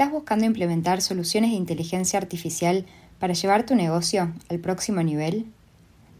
¿Estás 0.00 0.14
buscando 0.14 0.46
implementar 0.46 1.02
soluciones 1.02 1.50
de 1.50 1.58
inteligencia 1.58 2.18
artificial 2.18 2.86
para 3.18 3.34
llevar 3.34 3.66
tu 3.66 3.74
negocio 3.74 4.32
al 4.48 4.58
próximo 4.58 5.02
nivel? 5.02 5.44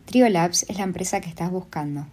Trio 0.04 0.28
Labs 0.28 0.66
es 0.68 0.76
la 0.76 0.84
empresa 0.84 1.22
que 1.22 1.30
estás 1.30 1.50
buscando. 1.50 2.06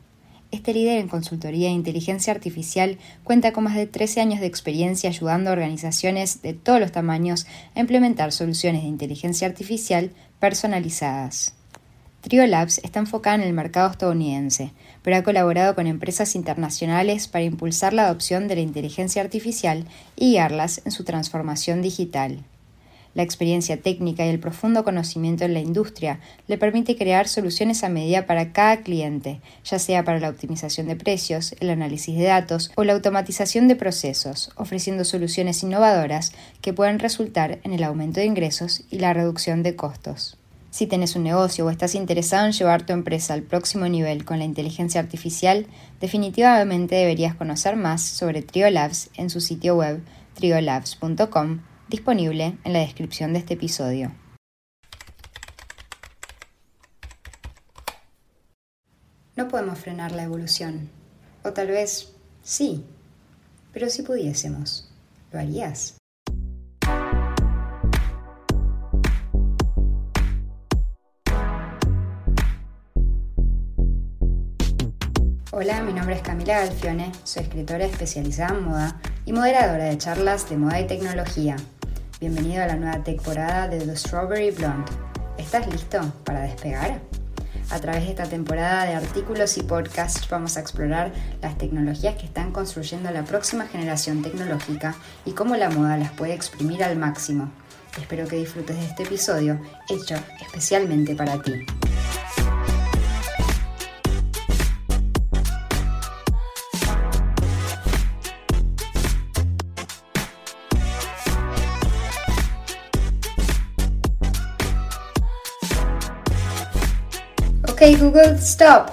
Este 0.51 0.73
líder 0.73 0.99
en 0.99 1.09
consultoría 1.09 1.67
de 1.67 1.73
inteligencia 1.73 2.31
artificial 2.31 2.97
cuenta 3.25 3.51
con 3.51 3.65
más 3.65 3.75
de 3.75 3.85
13 3.85 4.21
años 4.21 4.39
de 4.39 4.45
experiencia 4.45 5.09
ayudando 5.09 5.49
a 5.49 5.53
organizaciones 5.53 6.41
de 6.41 6.53
todos 6.53 6.79
los 6.79 6.93
tamaños 6.93 7.45
a 7.75 7.81
implementar 7.81 8.31
soluciones 8.31 8.83
de 8.83 8.87
inteligencia 8.87 9.45
artificial 9.45 10.11
personalizadas. 10.39 11.53
Trio 12.21 12.47
Labs 12.47 12.77
está 12.77 12.99
enfocada 12.99 13.35
en 13.35 13.41
el 13.41 13.51
mercado 13.51 13.91
estadounidense, 13.91 14.71
pero 15.03 15.17
ha 15.17 15.23
colaborado 15.23 15.75
con 15.75 15.87
empresas 15.87 16.35
internacionales 16.35 17.27
para 17.27 17.45
impulsar 17.45 17.93
la 17.93 18.05
adopción 18.05 18.47
de 18.47 18.55
la 18.55 18.61
inteligencia 18.61 19.21
artificial 19.21 19.85
y 20.15 20.31
guiarlas 20.31 20.81
en 20.85 20.91
su 20.91 21.03
transformación 21.03 21.81
digital. 21.81 22.43
La 23.17 23.23
experiencia 23.23 23.81
técnica 23.81 24.23
y 24.23 24.29
el 24.29 24.39
profundo 24.39 24.83
conocimiento 24.83 25.43
en 25.43 25.55
la 25.55 25.59
industria 25.59 26.19
le 26.45 26.59
permite 26.59 26.95
crear 26.95 27.27
soluciones 27.27 27.83
a 27.83 27.89
medida 27.89 28.27
para 28.27 28.53
cada 28.53 28.81
cliente, 28.81 29.41
ya 29.63 29.79
sea 29.79 30.03
para 30.03 30.19
la 30.19 30.29
optimización 30.29 30.87
de 30.87 30.95
precios, 30.95 31.55
el 31.59 31.71
análisis 31.71 32.15
de 32.15 32.25
datos 32.25 32.71
o 32.75 32.83
la 32.83 32.93
automatización 32.93 33.67
de 33.67 33.75
procesos, 33.75 34.51
ofreciendo 34.55 35.03
soluciones 35.03 35.63
innovadoras 35.63 36.31
que 36.61 36.73
pueden 36.73 36.99
resultar 36.99 37.57
en 37.63 37.73
el 37.73 37.83
aumento 37.83 38.19
de 38.19 38.27
ingresos 38.27 38.83
y 38.91 38.99
la 38.99 39.13
reducción 39.13 39.63
de 39.63 39.75
costos. 39.75 40.37
Si 40.69 40.85
tienes 40.85 41.15
un 41.15 41.23
negocio 41.23 41.65
o 41.65 41.69
estás 41.69 41.95
interesado 41.95 42.45
en 42.45 42.51
llevar 42.51 42.85
tu 42.85 42.93
empresa 42.93 43.33
al 43.33 43.43
próximo 43.43 43.87
nivel 43.87 44.25
con 44.25 44.39
la 44.39 44.45
inteligencia 44.45 45.01
artificial, 45.01 45.67
definitivamente 45.99 46.95
deberías 46.95 47.35
conocer 47.35 47.75
más 47.75 48.01
sobre 48.03 48.41
Triolabs 48.41 49.09
en 49.15 49.29
su 49.29 49.41
sitio 49.41 49.75
web 49.75 50.03
triolabs.com, 50.35 51.61
disponible 51.89 52.57
en 52.63 52.73
la 52.73 52.79
descripción 52.79 53.33
de 53.33 53.39
este 53.39 53.55
episodio. 53.55 54.13
No 59.35 59.47
podemos 59.47 59.79
frenar 59.79 60.11
la 60.11 60.23
evolución, 60.23 60.89
o 61.43 61.53
tal 61.53 61.67
vez 61.67 62.13
sí, 62.43 62.83
pero 63.71 63.89
si 63.89 64.01
pudiésemos, 64.01 64.91
¿lo 65.31 65.39
harías? 65.39 65.97
Hola, 75.59 75.81
mi 75.81 75.91
nombre 75.91 76.13
es 76.13 76.21
Camila 76.21 76.59
Galfione, 76.59 77.11
soy 77.23 77.41
escritora 77.41 77.83
especializada 77.83 78.55
en 78.55 78.63
moda 78.63 79.01
y 79.25 79.33
moderadora 79.33 79.85
de 79.85 79.97
charlas 79.97 80.47
de 80.47 80.55
moda 80.55 80.79
y 80.79 80.85
tecnología. 80.85 81.55
Bienvenido 82.19 82.61
a 82.61 82.67
la 82.67 82.75
nueva 82.75 83.03
temporada 83.03 83.67
de 83.67 83.79
The 83.79 83.95
Strawberry 83.95 84.51
Blonde. 84.51 84.91
¿Estás 85.39 85.65
listo 85.65 85.99
para 86.23 86.41
despegar? 86.41 87.01
A 87.71 87.79
través 87.79 88.03
de 88.03 88.11
esta 88.11 88.25
temporada 88.25 88.85
de 88.85 88.93
artículos 88.93 89.57
y 89.57 89.63
podcasts 89.63 90.29
vamos 90.29 90.57
a 90.57 90.59
explorar 90.59 91.11
las 91.41 91.57
tecnologías 91.57 92.17
que 92.17 92.27
están 92.27 92.51
construyendo 92.51 93.09
la 93.09 93.23
próxima 93.23 93.65
generación 93.65 94.21
tecnológica 94.21 94.93
y 95.25 95.31
cómo 95.31 95.55
la 95.55 95.71
moda 95.71 95.97
las 95.97 96.11
puede 96.11 96.35
exprimir 96.35 96.83
al 96.83 96.97
máximo. 96.97 97.49
Espero 97.99 98.27
que 98.27 98.35
disfrutes 98.35 98.77
de 98.77 98.85
este 98.85 99.03
episodio 99.05 99.59
hecho 99.89 100.17
especialmente 100.39 101.15
para 101.15 101.41
ti. 101.41 101.53
Google, 117.95 118.35
stop. 118.39 118.89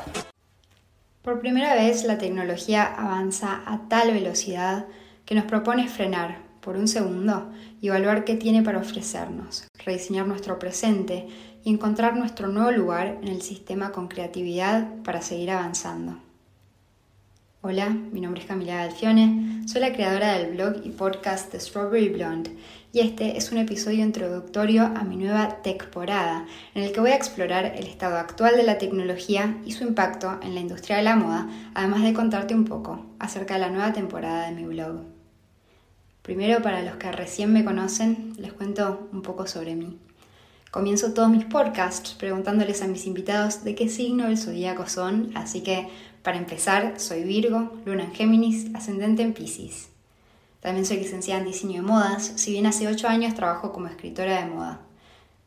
Por 1.23 1.41
primera 1.41 1.75
vez 1.75 2.05
la 2.05 2.17
tecnología 2.17 2.85
avanza 2.85 3.63
a 3.67 3.89
tal 3.89 4.13
velocidad 4.13 4.87
que 5.25 5.35
nos 5.35 5.45
propone 5.45 5.89
frenar 5.89 6.39
por 6.61 6.77
un 6.77 6.87
segundo 6.87 7.51
y 7.81 7.89
evaluar 7.89 8.25
qué 8.25 8.37
tiene 8.37 8.63
para 8.63 8.79
ofrecernos, 8.79 9.67
rediseñar 9.85 10.27
nuestro 10.27 10.59
presente 10.59 11.27
y 11.65 11.71
encontrar 11.71 12.17
nuestro 12.17 12.49
nuevo 12.49 12.71
lugar 12.71 13.19
en 13.23 13.29
el 13.29 13.43
sistema 13.43 13.91
con 13.91 14.07
creatividad 14.07 14.87
para 15.03 15.23
seguir 15.23 15.51
avanzando. 15.51 16.24
Hola, 17.67 17.89
mi 17.89 18.21
nombre 18.21 18.43
es 18.43 18.47
Camila 18.47 18.77
Galfione, 18.77 19.63
soy 19.67 19.81
la 19.81 19.95
creadora 19.95 20.37
del 20.37 20.55
blog 20.55 20.85
y 20.85 20.91
podcast 20.91 21.51
The 21.51 21.59
Strawberry 21.59 22.11
Blonde 22.11 22.55
y 22.93 23.01
este 23.01 23.39
es 23.39 23.53
un 23.53 23.57
episodio 23.57 24.05
introductorio 24.05 24.83
a 24.83 25.03
mi 25.03 25.17
nueva 25.17 25.63
temporada 25.63 26.45
en 26.75 26.83
el 26.83 26.93
que 26.93 27.01
voy 27.01 27.13
a 27.13 27.17
explorar 27.17 27.65
el 27.65 27.87
estado 27.87 28.19
actual 28.19 28.59
de 28.59 28.65
la 28.65 28.77
tecnología 28.77 29.57
y 29.65 29.73
su 29.73 29.83
impacto 29.83 30.39
en 30.43 30.55
la 30.55 30.61
industria 30.61 30.99
de 30.99 31.05
la 31.05 31.17
moda, 31.17 31.49
además 31.73 32.03
de 32.03 32.13
contarte 32.13 32.55
un 32.55 32.67
poco 32.67 33.07
acerca 33.19 33.55
de 33.55 33.61
la 33.61 33.71
nueva 33.71 33.95
temporada 33.95 34.45
de 34.45 34.53
mi 34.53 34.65
blog. 34.65 35.01
Primero, 36.21 36.61
para 36.61 36.83
los 36.83 36.97
que 36.97 37.13
recién 37.13 37.51
me 37.51 37.65
conocen, 37.65 38.35
les 38.37 38.53
cuento 38.53 39.09
un 39.11 39.23
poco 39.23 39.47
sobre 39.47 39.75
mí. 39.75 39.99
Comienzo 40.71 41.15
todos 41.15 41.31
mis 41.31 41.45
podcasts 41.45 42.15
preguntándoles 42.19 42.83
a 42.83 42.89
mis 42.89 43.07
invitados 43.07 43.65
de 43.65 43.75
qué 43.75 43.89
signo 43.89 44.25
del 44.25 44.37
zodíaco 44.37 44.87
son, 44.87 45.31
así 45.35 45.63
que 45.63 45.89
para 46.25 46.39
empezar, 46.39 46.95
soy 46.99 47.23
Virgo, 47.23 47.71
Luna 47.85 48.05
en 48.05 48.15
Géminis, 48.15 48.75
ascendente 48.75 49.23
en 49.23 49.35
Pisces. 49.35 49.91
También 50.61 50.87
soy 50.87 50.97
licenciada 50.97 51.41
en 51.43 51.47
diseño 51.47 51.83
de 51.83 51.87
modas, 51.87 52.33
si 52.37 52.51
bien 52.51 52.65
hace 52.65 52.89
8 52.89 53.07
años 53.09 53.35
trabajo 53.35 53.73
como 53.73 53.89
escritora 53.89 54.41
de 54.43 54.51
moda. 54.51 54.81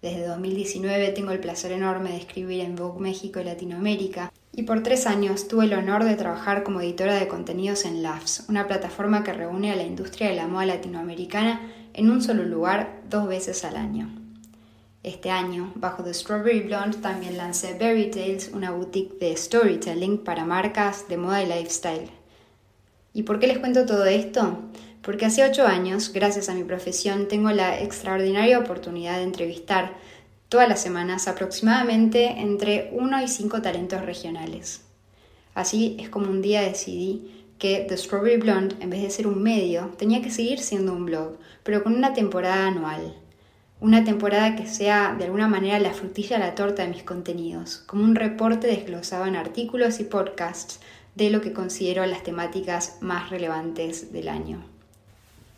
Desde 0.04 0.28
2019 0.28 1.10
tengo 1.10 1.32
el 1.32 1.40
placer 1.40 1.72
enorme 1.72 2.12
de 2.12 2.18
escribir 2.18 2.62
en 2.62 2.76
Vogue 2.76 3.02
México 3.02 3.40
y 3.40 3.44
Latinoamérica 3.44 4.32
y 4.54 4.64
por 4.64 4.84
tres 4.84 5.08
años 5.08 5.48
tuve 5.48 5.66
el 5.66 5.74
honor 5.74 6.04
de 6.04 6.16
trabajar 6.16 6.62
como 6.62 6.80
editora 6.80 7.16
de 7.16 7.28
contenidos 7.28 7.84
en 7.84 8.04
LAFS, 8.04 8.46
una 8.48 8.68
plataforma 8.68 9.24
que 9.24 9.34
reúne 9.34 9.72
a 9.72 9.76
la 9.76 9.84
industria 9.84 10.30
de 10.30 10.36
la 10.36 10.48
moda 10.48 10.68
latinoamericana 10.68 11.60
en 11.96 12.12
un 12.12 12.22
solo 12.22 12.44
lugar 12.44 13.02
dos 13.10 13.28
veces 13.28 13.66
al 13.66 13.78
año. 13.78 14.27
Este 15.08 15.32
año, 15.32 15.72
bajo 15.76 16.04
The 16.04 16.14
Strawberry 16.14 16.64
Blonde, 16.64 16.98
también 16.98 17.38
lancé 17.38 17.76
Berry 17.76 18.12
Tales, 18.12 18.52
una 18.54 18.72
boutique 18.72 19.18
de 19.20 19.38
storytelling 19.38 20.18
para 20.18 20.44
marcas 20.44 21.08
de 21.08 21.16
moda 21.16 21.42
y 21.42 21.46
lifestyle. 21.46 22.10
¿Y 23.14 23.24
por 23.24 23.40
qué 23.40 23.48
les 23.48 23.60
cuento 23.60 23.86
todo 23.86 24.04
esto? 24.04 24.60
Porque 25.02 25.26
hace 25.26 25.46
ocho 25.50 25.66
años, 25.66 26.12
gracias 26.12 26.50
a 26.50 26.54
mi 26.56 26.66
profesión, 26.66 27.30
tengo 27.30 27.52
la 27.52 27.80
extraordinaria 27.80 28.60
oportunidad 28.60 29.16
de 29.16 29.24
entrevistar 29.24 29.94
todas 30.50 30.68
las 30.68 30.82
semanas 30.82 31.30
aproximadamente 31.30 32.42
entre 32.42 32.90
uno 32.92 33.24
y 33.24 33.30
cinco 33.30 33.62
talentos 33.62 34.02
regionales. 34.02 34.82
Así 35.54 35.96
es 36.02 36.10
como 36.10 36.30
un 36.30 36.42
día 36.42 36.64
decidí 36.64 37.46
que 37.60 37.86
The 37.88 37.96
Strawberry 37.96 38.42
Blonde, 38.42 38.76
en 38.82 38.90
vez 38.90 39.04
de 39.04 39.10
ser 39.10 39.28
un 39.28 39.42
medio, 39.42 39.94
tenía 39.98 40.22
que 40.22 40.32
seguir 40.32 40.60
siendo 40.60 40.92
un 40.92 41.06
blog, 41.06 41.38
pero 41.64 41.82
con 41.82 41.96
una 41.96 42.14
temporada 42.14 42.68
anual 42.68 43.16
una 43.80 44.04
temporada 44.04 44.56
que 44.56 44.66
sea 44.66 45.16
de 45.18 45.26
alguna 45.26 45.48
manera 45.48 45.80
la 45.80 45.94
frutilla 45.94 46.38
a 46.38 46.40
la 46.40 46.56
torta 46.56 46.84
de 46.84 46.90
mis 46.90 47.04
contenidos, 47.04 47.84
como 47.86 48.04
un 48.04 48.16
reporte 48.16 48.68
desglosado 48.68 49.26
en 49.28 49.36
artículos 49.36 50.00
y 50.00 50.04
podcasts 50.04 50.80
de 51.16 51.30
lo 51.30 51.42
que 51.42 51.54
considero 51.54 52.06
las 52.06 52.24
temáticas 52.24 52.98
más 53.02 53.30
relevantes 53.30 54.12
del 54.12 54.30
año. 54.30 54.64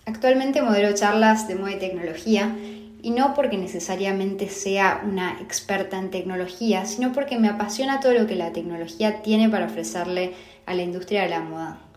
Actualmente 0.05 0.61
modelo 0.61 0.93
charlas 0.93 1.47
de 1.47 1.55
moda 1.55 1.73
y 1.73 1.79
tecnología 1.79 2.55
y 3.01 3.11
no 3.11 3.33
porque 3.33 3.57
necesariamente 3.57 4.49
sea 4.49 5.01
una 5.05 5.39
experta 5.39 5.97
en 5.97 6.11
tecnología, 6.11 6.85
sino 6.85 7.13
porque 7.13 7.37
me 7.37 7.47
apasiona 7.47 7.99
todo 7.99 8.13
lo 8.13 8.27
que 8.27 8.35
la 8.35 8.51
tecnología 8.51 9.21
tiene 9.21 9.49
para 9.49 9.67
ofrecerle 9.67 10.33
a 10.65 10.73
la 10.73 10.83
industria 10.83 11.23
de 11.23 11.29
la 11.29 11.41
moda. 11.41 11.88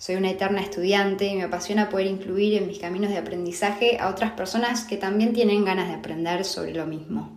Soy 0.00 0.14
una 0.14 0.30
eterna 0.30 0.62
estudiante 0.62 1.26
y 1.26 1.36
me 1.36 1.42
apasiona 1.42 1.90
poder 1.90 2.06
incluir 2.06 2.54
en 2.54 2.66
mis 2.66 2.78
caminos 2.78 3.10
de 3.10 3.18
aprendizaje 3.18 3.98
a 4.00 4.08
otras 4.08 4.30
personas 4.30 4.84
que 4.84 4.96
también 4.96 5.34
tienen 5.34 5.62
ganas 5.62 5.88
de 5.88 5.94
aprender 5.94 6.46
sobre 6.46 6.72
lo 6.72 6.86
mismo. 6.86 7.28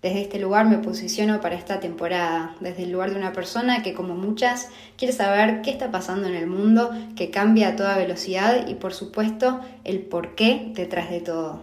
Desde 0.00 0.20
este 0.22 0.38
lugar 0.38 0.66
me 0.66 0.78
posiciono 0.78 1.40
para 1.40 1.56
esta 1.56 1.80
temporada, 1.80 2.54
desde 2.60 2.84
el 2.84 2.92
lugar 2.92 3.10
de 3.10 3.16
una 3.16 3.32
persona 3.32 3.82
que, 3.82 3.92
como 3.92 4.14
muchas, 4.14 4.68
quiere 4.96 5.12
saber 5.12 5.62
qué 5.62 5.70
está 5.70 5.90
pasando 5.90 6.28
en 6.28 6.36
el 6.36 6.46
mundo, 6.46 6.92
que 7.16 7.30
cambia 7.30 7.70
a 7.70 7.76
toda 7.76 7.98
velocidad 7.98 8.68
y, 8.68 8.74
por 8.74 8.94
supuesto, 8.94 9.58
el 9.82 9.98
por 9.98 10.36
qué 10.36 10.70
detrás 10.72 11.10
de 11.10 11.18
todo. 11.18 11.60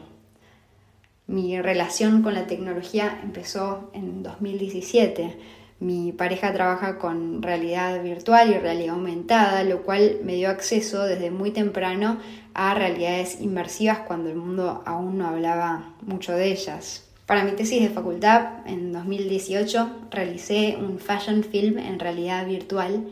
Mi 1.25 1.61
relación 1.61 2.21
con 2.21 2.33
la 2.33 2.47
tecnología 2.47 3.17
empezó 3.23 3.91
en 3.93 4.23
2017 4.23 5.37
mi 5.79 6.11
pareja 6.11 6.53
trabaja 6.53 6.97
con 6.97 7.41
realidad 7.41 8.01
virtual 8.01 8.49
y 8.49 8.57
realidad 8.57 8.95
aumentada, 8.95 9.63
lo 9.63 9.83
cual 9.83 10.17
me 10.23 10.33
dio 10.35 10.49
acceso 10.49 11.03
desde 11.03 11.29
muy 11.29 11.51
temprano 11.51 12.17
a 12.53 12.73
realidades 12.73 13.39
inmersivas 13.39 13.99
cuando 13.99 14.29
el 14.29 14.35
mundo 14.35 14.81
aún 14.85 15.17
no 15.19 15.27
hablaba 15.27 15.93
mucho 16.01 16.33
de 16.33 16.51
ellas. 16.51 17.03
Para 17.27 17.43
mi 17.43 17.51
tesis 17.51 17.81
de 17.81 17.89
facultad, 17.89 18.65
en 18.65 18.93
2018, 18.93 19.89
realicé 20.09 20.77
un 20.79 20.97
fashion 20.97 21.43
film 21.43 21.77
en 21.77 21.99
realidad 21.99 22.47
virtual 22.47 23.05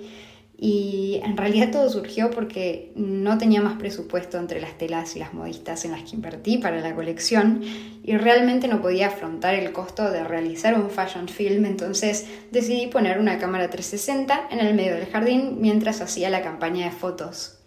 Y 0.57 1.19
en 1.24 1.36
realidad 1.36 1.72
todo 1.72 1.90
surgió 1.90 2.31
porque 2.31 2.94
no 2.96 3.38
tenía 3.38 3.62
más 3.62 3.78
presupuesto 3.78 4.38
entre 4.38 4.62
las 4.62 4.78
telas 4.78 5.16
y 5.16 5.19
las 5.19 5.34
modistas 5.34 5.84
en 5.84 5.92
las 5.92 6.04
que 6.04 6.16
invertí 6.16 6.57
para 6.57 6.80
la 6.80 6.96
colección 6.96 7.62
y 8.04 8.16
realmente 8.16 8.69
no 8.69 8.81
podía 8.81 9.07
afrontar 9.07 9.54
el 9.56 9.74
costo 9.74 10.10
de 10.10 10.24
realizar 10.24 10.80
un 10.80 10.90
fashion 10.90 11.28
film, 11.28 11.66
entonces 11.66 12.28
decidí 12.52 12.88
poner 12.88 13.19
una 13.19 13.38
cámara 13.38 13.69
360 13.69 14.48
en 14.52 14.60
el 14.60 14.75
medio 14.75 14.96
del 14.96 15.07
jardín 15.07 15.57
mientras 15.60 16.00
hacía 16.00 16.30
la 16.30 16.42
campaña 16.42 16.86
de 16.86 16.92
fotos. 16.92 17.57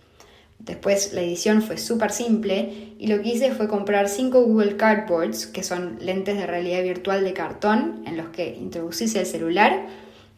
Después 0.59 1.13
la 1.13 1.21
edición 1.21 1.63
fue 1.63 1.77
súper 1.77 2.11
simple 2.11 2.95
y 2.99 3.07
lo 3.07 3.23
que 3.23 3.29
hice 3.29 3.53
fue 3.53 3.69
comprar 3.69 4.09
5 4.09 4.43
Google 4.43 4.77
Cardboards, 4.77 5.47
que 5.47 5.63
son 5.63 5.99
lentes 6.01 6.37
de 6.37 6.47
realidad 6.47 6.83
virtual 6.83 7.23
de 7.23 7.33
cartón 7.33 8.03
en 8.07 8.17
los 8.17 8.29
que 8.31 8.57
introducís 8.57 9.15
el 9.15 9.27
celular 9.27 9.87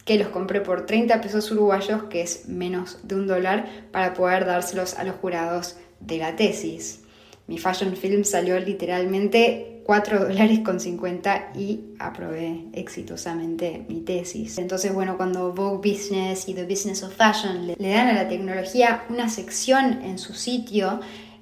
que 0.05 0.19
los 0.19 0.29
compré 0.29 0.61
por 0.61 0.87
30 0.87 1.21
pesos 1.21 1.51
uruguayos, 1.51 2.05
que 2.05 2.23
es 2.23 2.49
menos 2.49 2.99
de 3.03 3.15
un 3.15 3.27
dólar, 3.27 3.69
para 3.93 4.15
poder 4.15 4.47
dárselos 4.47 4.95
a 4.95 5.05
los 5.05 5.17
jurados 5.17 5.77
de 6.01 6.19
la 6.19 6.37
tesis. 6.37 7.01
Mi 7.47 7.59
fashion 7.59 7.97
film 7.97 8.25
salió 8.25 8.59
literalmente 8.59 9.83
4 9.85 10.21
dólares 10.21 10.61
con 10.61 10.79
50 10.79 11.53
y 11.57 11.81
aprobé 11.99 12.67
exitosamente 12.73 13.85
mi 13.89 14.03
tesis. 14.03 14.59
Entonces, 14.59 14.95
bueno, 14.95 15.17
cuando 15.17 15.53
Vogue 15.53 15.91
Business 15.93 16.49
y 16.49 16.55
The 16.55 16.65
Business 16.65 17.03
of 17.03 17.13
Fashion 17.13 17.67
le, 17.67 17.75
dan 17.77 18.07
a 18.07 18.13
la 18.13 18.29
tecnología 18.29 19.05
una 19.09 19.29
sección 19.29 20.01
en 20.05 20.19
su 20.19 20.35
sitio, 20.35 21.01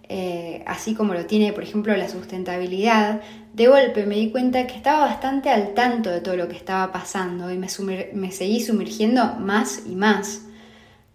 eh, 0.09 0.63
así 0.67 0.95
como 0.95 1.13
lo 1.13 1.27
tiene, 1.27 1.53
por 1.53 1.63
ejemplo, 1.63 1.95
la 1.97 2.09
sustentabilidad, 2.09 3.21
de 3.53 3.67
golpe 3.67 4.07
me 4.07 4.15
di 4.17 4.31
cuenta 4.31 4.67
que 4.67 4.75
estaba 4.75 5.01
bastante 5.01 5.51
al 5.51 5.75
tanto 5.75 6.11
de 6.11 6.21
todo 6.21 6.37
lo 6.37 6.49
que 6.49 6.57
estaba 6.57 6.93
pasando 6.93 7.53
y 7.53 7.59
me, 7.59 7.69
me 8.15 8.33
seguí 8.33 8.61
sumergiendo 8.63 9.35
más 9.35 9.83
y 9.87 9.97
más. 9.97 10.43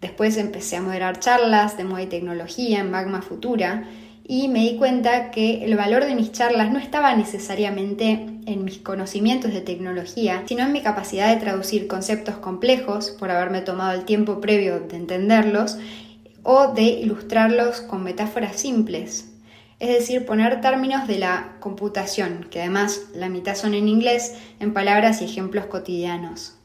Después 0.00 0.36
empecé 0.36 0.76
a 0.76 0.82
moderar 0.82 1.18
charlas 1.18 1.76
de 1.76 1.84
moda 1.84 2.02
y 2.02 2.06
tecnología 2.06 2.80
en 2.80 2.90
Magma 2.90 3.22
Futura 3.22 3.84
y 4.26 4.48
me 4.48 4.60
di 4.60 4.76
cuenta 4.76 5.30
que 5.30 5.64
el 5.64 5.76
valor 5.76 6.04
de 6.04 6.14
mis 6.14 6.32
charlas 6.32 6.70
no 6.70 6.78
estaba 6.78 7.14
necesariamente 7.14 8.26
en 8.46 8.64
mis 8.64 8.78
conocimientos 8.78 9.52
de 9.52 9.60
tecnología, 9.60 10.44
sino 10.46 10.62
en 10.62 10.72
mi 10.72 10.82
capacidad 10.82 11.34
de 11.34 11.40
traducir 11.40 11.86
conceptos 11.88 12.36
complejos 12.36 13.10
por 13.10 13.30
haberme 13.30 13.60
tomado 13.60 13.92
el 13.92 14.04
tiempo 14.04 14.40
previo 14.40 14.80
de 14.80 14.96
entenderlos 14.96 15.78
o 16.44 16.68
de 16.68 16.82
ilustrarlos 16.82 17.80
con 17.80 18.04
metáforas 18.04 18.60
simples, 18.60 19.30
es 19.80 19.88
decir, 19.88 20.24
poner 20.24 20.60
términos 20.60 21.08
de 21.08 21.18
la 21.18 21.56
computación, 21.58 22.46
que 22.50 22.60
además 22.60 23.02
la 23.14 23.28
mitad 23.28 23.56
son 23.56 23.74
en 23.74 23.88
inglés, 23.88 24.34
en 24.60 24.72
palabras 24.72 25.20
y 25.20 25.24
ejemplos 25.24 25.66
cotidianos. 25.66 26.56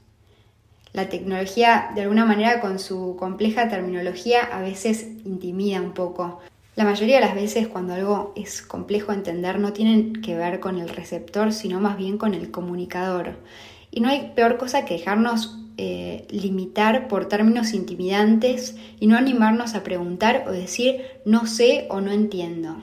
La 0.94 1.10
tecnología, 1.10 1.92
de 1.96 2.02
alguna 2.02 2.26
manera, 2.26 2.62
con 2.62 2.80
su 2.80 3.16
compleja 3.18 3.70
terminología, 3.70 4.44
a 4.44 4.62
veces 4.62 5.08
intimida 5.26 5.82
un 5.82 5.94
poco. 5.94 6.40
La 6.76 6.84
mayoría 6.84 7.16
de 7.16 7.26
las 7.26 7.36
veces 7.36 7.68
cuando 7.68 7.94
algo 7.94 8.34
es 8.36 8.62
complejo 8.62 9.12
de 9.12 9.20
entender 9.20 9.60
no 9.60 9.74
tienen 9.74 10.22
que 10.22 10.36
ver 10.36 10.60
con 10.60 10.80
el 10.80 10.90
receptor, 10.90 11.54
sino 11.54 11.80
más 11.80 11.98
bien 11.98 12.18
con 12.18 12.34
el 12.34 12.52
comunicador. 12.52 13.38
Y 13.92 14.02
no 14.02 14.10
hay 14.10 14.32
peor 14.36 14.58
cosa 14.58 14.86
que 14.86 14.96
dejarnos 14.96 15.58
eh, 15.82 16.28
limitar 16.30 17.08
por 17.08 17.30
términos 17.30 17.72
intimidantes 17.72 18.76
y 19.00 19.08
no 19.08 19.16
animarnos 19.16 19.76
a 19.76 19.84
preguntar 19.84 20.44
o 20.46 20.52
decir 20.52 21.04
no 21.24 21.48
sé 21.48 21.88
o 21.90 22.02
no 22.02 22.12
entiendo. 22.12 22.76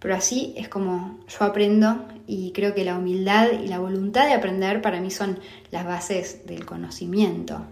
Pero 0.00 0.16
así 0.16 0.52
es 0.56 0.68
como 0.68 1.20
yo 1.28 1.44
aprendo 1.44 2.08
y 2.26 2.50
creo 2.50 2.74
que 2.74 2.84
la 2.84 2.98
humildad 2.98 3.50
y 3.62 3.68
la 3.68 3.78
voluntad 3.78 4.26
de 4.26 4.32
aprender 4.32 4.82
para 4.82 5.00
mí 5.00 5.12
son 5.12 5.38
las 5.70 5.86
bases 5.86 6.44
del 6.44 6.66
conocimiento. 6.66 7.64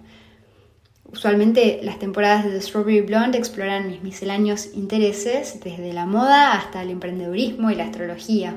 Usualmente 1.11 1.81
las 1.83 1.99
temporadas 1.99 2.45
de 2.45 2.53
The 2.53 2.61
Strawberry 2.61 3.01
Blonde 3.01 3.37
exploran 3.37 3.91
mis 3.91 4.05
misceláneos 4.05 4.69
intereses 4.75 5.59
desde 5.59 5.93
la 5.93 6.07
moda 6.07 6.53
hasta 6.53 6.83
el 6.83 6.91
emprendedurismo 6.91 7.73
y 7.73 7.75
la 7.75 7.87
astrología. 7.87 8.55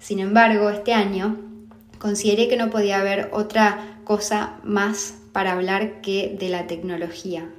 Sin 0.00 0.18
embargo, 0.18 0.70
este 0.70 0.92
año 0.92 1.38
consideré 2.00 2.48
que 2.48 2.56
no 2.56 2.68
podía 2.68 2.98
haber 2.98 3.30
otra 3.32 4.00
cosa 4.02 4.58
más 4.64 5.21
para 5.32 5.52
hablar 5.52 6.00
que 6.00 6.36
de 6.38 6.48
la 6.48 6.66
tecnología. 6.66 7.50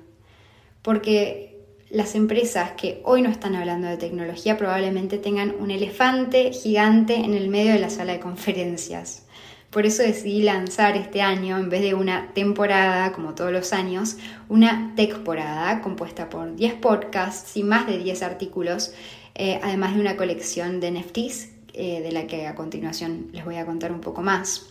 Porque 0.81 1.53
las 1.89 2.15
empresas 2.15 2.71
que 2.71 3.01
hoy 3.03 3.21
no 3.21 3.29
están 3.29 3.55
hablando 3.55 3.87
de 3.87 3.97
tecnología 3.97 4.57
probablemente 4.57 5.17
tengan 5.17 5.53
un 5.59 5.69
elefante 5.69 6.51
gigante 6.51 7.15
en 7.15 7.33
el 7.33 7.49
medio 7.49 7.73
de 7.73 7.79
la 7.79 7.89
sala 7.89 8.13
de 8.13 8.19
conferencias. 8.19 9.27
Por 9.69 9.87
eso 9.87 10.03
decidí 10.03 10.43
lanzar 10.43 10.95
este 10.97 11.23
año, 11.23 11.57
en 11.57 11.69
vez 11.69 11.81
de 11.81 11.95
una 11.95 12.31
temporada, 12.33 13.11
como 13.11 13.33
todos 13.33 13.51
los 13.51 13.73
años, 13.73 14.17
una 14.47 14.93
temporada 14.95 15.81
compuesta 15.81 16.29
por 16.29 16.55
10 16.55 16.75
podcasts 16.75 17.57
y 17.57 17.63
más 17.63 17.87
de 17.87 17.97
10 17.97 18.21
artículos, 18.21 18.93
eh, 19.33 19.59
además 19.63 19.95
de 19.95 20.01
una 20.01 20.15
colección 20.15 20.79
de 20.79 20.91
NFTs 20.91 21.49
eh, 21.73 22.01
de 22.01 22.11
la 22.11 22.27
que 22.27 22.45
a 22.45 22.53
continuación 22.53 23.29
les 23.33 23.45
voy 23.45 23.55
a 23.55 23.65
contar 23.65 23.91
un 23.91 23.99
poco 23.99 24.21
más. 24.21 24.67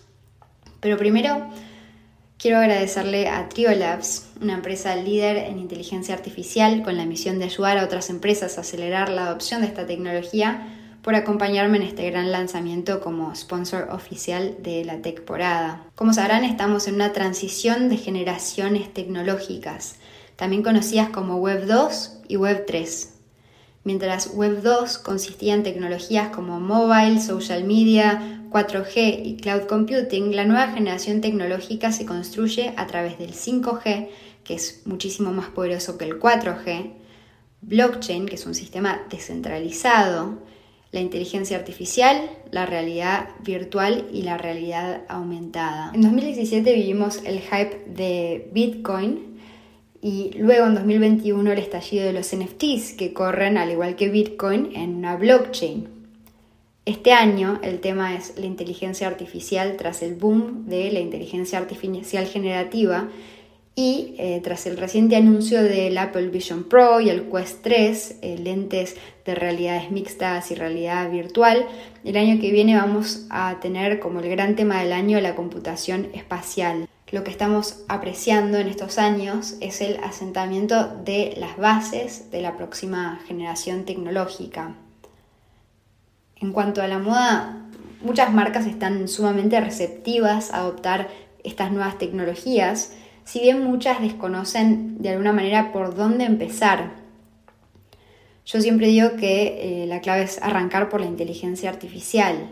Pero 0.78 0.96
primero 0.96 1.50
quiero 2.42 2.58
agradecerle 2.58 3.28
a 3.28 3.48
Triolabs, 3.48 4.26
una 4.40 4.54
empresa 4.54 4.96
líder 4.96 5.36
en 5.36 5.60
inteligencia 5.60 6.12
artificial 6.12 6.82
con 6.82 6.96
la 6.96 7.06
misión 7.06 7.38
de 7.38 7.44
ayudar 7.44 7.78
a 7.78 7.84
otras 7.84 8.10
empresas 8.10 8.58
a 8.58 8.62
acelerar 8.62 9.10
la 9.10 9.26
adopción 9.26 9.60
de 9.60 9.68
esta 9.68 9.86
tecnología, 9.86 10.66
por 11.02 11.14
acompañarme 11.14 11.78
en 11.78 11.84
este 11.84 12.08
gran 12.10 12.32
lanzamiento 12.32 13.00
como 13.00 13.34
sponsor 13.34 13.88
oficial 13.90 14.56
de 14.60 14.84
la 14.84 15.02
Tecporada. 15.02 15.84
Como 15.94 16.14
sabrán, 16.14 16.44
estamos 16.44 16.88
en 16.88 16.96
una 16.96 17.12
transición 17.12 17.88
de 17.88 17.96
generaciones 17.96 18.92
tecnológicas, 18.92 19.96
también 20.34 20.64
conocidas 20.64 21.10
como 21.10 21.36
Web 21.36 21.66
2 21.66 22.22
y 22.26 22.36
Web 22.36 22.64
3. 22.66 23.14
Mientras 23.84 24.34
Web 24.34 24.62
2 24.62 24.98
consistía 24.98 25.54
en 25.54 25.62
tecnologías 25.62 26.28
como 26.28 26.58
mobile, 26.60 27.20
social 27.20 27.64
media, 27.64 28.41
4G 28.52 29.22
y 29.24 29.36
cloud 29.36 29.62
computing, 29.62 30.36
la 30.36 30.44
nueva 30.44 30.68
generación 30.68 31.20
tecnológica 31.20 31.92
se 31.92 32.04
construye 32.06 32.74
a 32.76 32.86
través 32.86 33.18
del 33.18 33.32
5G, 33.32 34.08
que 34.44 34.54
es 34.54 34.82
muchísimo 34.84 35.32
más 35.32 35.48
poderoso 35.48 35.96
que 35.96 36.04
el 36.04 36.20
4G, 36.20 36.92
blockchain, 37.62 38.26
que 38.26 38.34
es 38.34 38.46
un 38.46 38.54
sistema 38.54 39.02
descentralizado, 39.10 40.38
la 40.90 41.00
inteligencia 41.00 41.56
artificial, 41.56 42.30
la 42.50 42.66
realidad 42.66 43.30
virtual 43.42 44.08
y 44.12 44.22
la 44.22 44.36
realidad 44.36 45.02
aumentada. 45.08 45.90
En 45.94 46.02
2017 46.02 46.74
vivimos 46.74 47.20
el 47.24 47.40
hype 47.40 47.84
de 47.86 48.50
Bitcoin, 48.52 49.32
y 50.02 50.32
luego 50.36 50.66
en 50.66 50.74
2021 50.74 51.52
el 51.52 51.58
estallido 51.58 52.04
de 52.04 52.12
los 52.12 52.34
NFTs 52.34 52.94
que 52.94 53.12
corren 53.12 53.56
al 53.56 53.70
igual 53.70 53.94
que 53.94 54.08
Bitcoin 54.08 54.74
en 54.74 54.96
una 54.96 55.16
blockchain. 55.16 56.01
Este 56.84 57.12
año 57.12 57.60
el 57.62 57.80
tema 57.80 58.16
es 58.16 58.34
la 58.36 58.46
inteligencia 58.46 59.06
artificial 59.06 59.76
tras 59.76 60.02
el 60.02 60.14
boom 60.14 60.66
de 60.66 60.90
la 60.90 60.98
inteligencia 60.98 61.58
artificial 61.58 62.26
generativa 62.26 63.08
y 63.74 64.14
eh, 64.18 64.40
tras 64.42 64.66
el 64.66 64.76
reciente 64.76 65.16
anuncio 65.16 65.62
del 65.62 65.96
Apple 65.96 66.28
Vision 66.28 66.64
Pro 66.64 67.00
y 67.00 67.08
el 67.08 67.30
Quest 67.30 67.62
3, 67.62 68.18
eh, 68.20 68.38
lentes 68.38 68.96
de 69.24 69.34
realidades 69.34 69.90
mixtas 69.90 70.50
y 70.50 70.56
realidad 70.56 71.10
virtual, 71.10 71.66
el 72.04 72.16
año 72.16 72.40
que 72.40 72.50
viene 72.50 72.76
vamos 72.76 73.26
a 73.30 73.60
tener 73.60 74.00
como 74.00 74.20
el 74.20 74.28
gran 74.28 74.56
tema 74.56 74.80
del 74.80 74.92
año 74.92 75.20
la 75.20 75.36
computación 75.36 76.08
espacial 76.12 76.88
lo 77.12 77.24
que 77.24 77.30
estamos 77.30 77.84
apreciando 77.88 78.56
en 78.56 78.68
estos 78.68 78.96
años 78.96 79.56
es 79.60 79.82
el 79.82 79.98
asentamiento 80.02 80.88
de 81.04 81.34
las 81.36 81.58
bases 81.58 82.30
de 82.30 82.40
la 82.40 82.56
próxima 82.56 83.20
generación 83.26 83.84
tecnológica. 83.84 84.74
En 86.42 86.52
cuanto 86.52 86.82
a 86.82 86.88
la 86.88 86.98
moda, 86.98 87.68
muchas 88.02 88.32
marcas 88.34 88.66
están 88.66 89.06
sumamente 89.06 89.60
receptivas 89.60 90.52
a 90.52 90.58
adoptar 90.58 91.08
estas 91.44 91.70
nuevas 91.70 91.98
tecnologías, 91.98 92.92
si 93.24 93.38
bien 93.38 93.62
muchas 93.62 94.00
desconocen 94.00 95.00
de 95.00 95.10
alguna 95.10 95.32
manera 95.32 95.72
por 95.72 95.94
dónde 95.94 96.24
empezar. 96.24 96.94
Yo 98.44 98.60
siempre 98.60 98.88
digo 98.88 99.14
que 99.16 99.84
eh, 99.84 99.86
la 99.86 100.00
clave 100.00 100.24
es 100.24 100.42
arrancar 100.42 100.88
por 100.88 101.00
la 101.00 101.06
inteligencia 101.06 101.70
artificial 101.70 102.48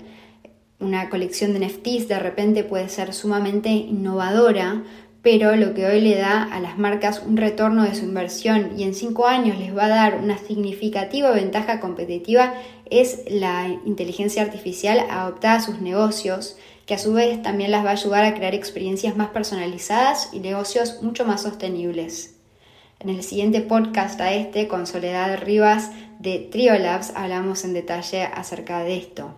una 0.80 1.10
colección 1.10 1.52
de 1.52 1.66
NFTs 1.66 2.08
de 2.08 2.18
repente 2.18 2.64
puede 2.64 2.88
ser 2.88 3.12
sumamente 3.12 3.68
innovadora, 3.68 4.82
pero 5.22 5.54
lo 5.56 5.74
que 5.74 5.86
hoy 5.86 6.00
le 6.00 6.16
da 6.16 6.42
a 6.42 6.60
las 6.60 6.78
marcas 6.78 7.22
un 7.26 7.36
retorno 7.36 7.84
de 7.84 7.94
su 7.94 8.04
inversión 8.04 8.72
y 8.78 8.84
en 8.84 8.94
cinco 8.94 9.26
años 9.26 9.58
les 9.58 9.76
va 9.76 9.84
a 9.84 9.88
dar 9.88 10.16
una 10.16 10.38
significativa 10.38 11.30
ventaja 11.30 11.78
competitiva 11.80 12.54
es 12.88 13.22
la 13.28 13.68
inteligencia 13.84 14.42
artificial 14.42 15.04
adoptada 15.10 15.56
a 15.56 15.60
sus 15.60 15.80
negocios, 15.80 16.56
que 16.86 16.94
a 16.94 16.98
su 16.98 17.12
vez 17.12 17.40
también 17.42 17.70
las 17.70 17.84
va 17.84 17.90
a 17.90 17.92
ayudar 17.92 18.24
a 18.24 18.34
crear 18.34 18.54
experiencias 18.54 19.16
más 19.16 19.28
personalizadas 19.28 20.30
y 20.32 20.40
negocios 20.40 21.02
mucho 21.02 21.24
más 21.24 21.42
sostenibles. 21.42 22.36
En 22.98 23.10
el 23.10 23.22
siguiente 23.22 23.60
podcast 23.60 24.20
a 24.20 24.32
este, 24.32 24.68
con 24.68 24.86
Soledad 24.86 25.38
Rivas 25.38 25.90
de 26.18 26.38
Triolabs, 26.38 27.12
hablamos 27.14 27.64
en 27.64 27.74
detalle 27.74 28.24
acerca 28.24 28.80
de 28.80 28.96
esto. 28.96 29.34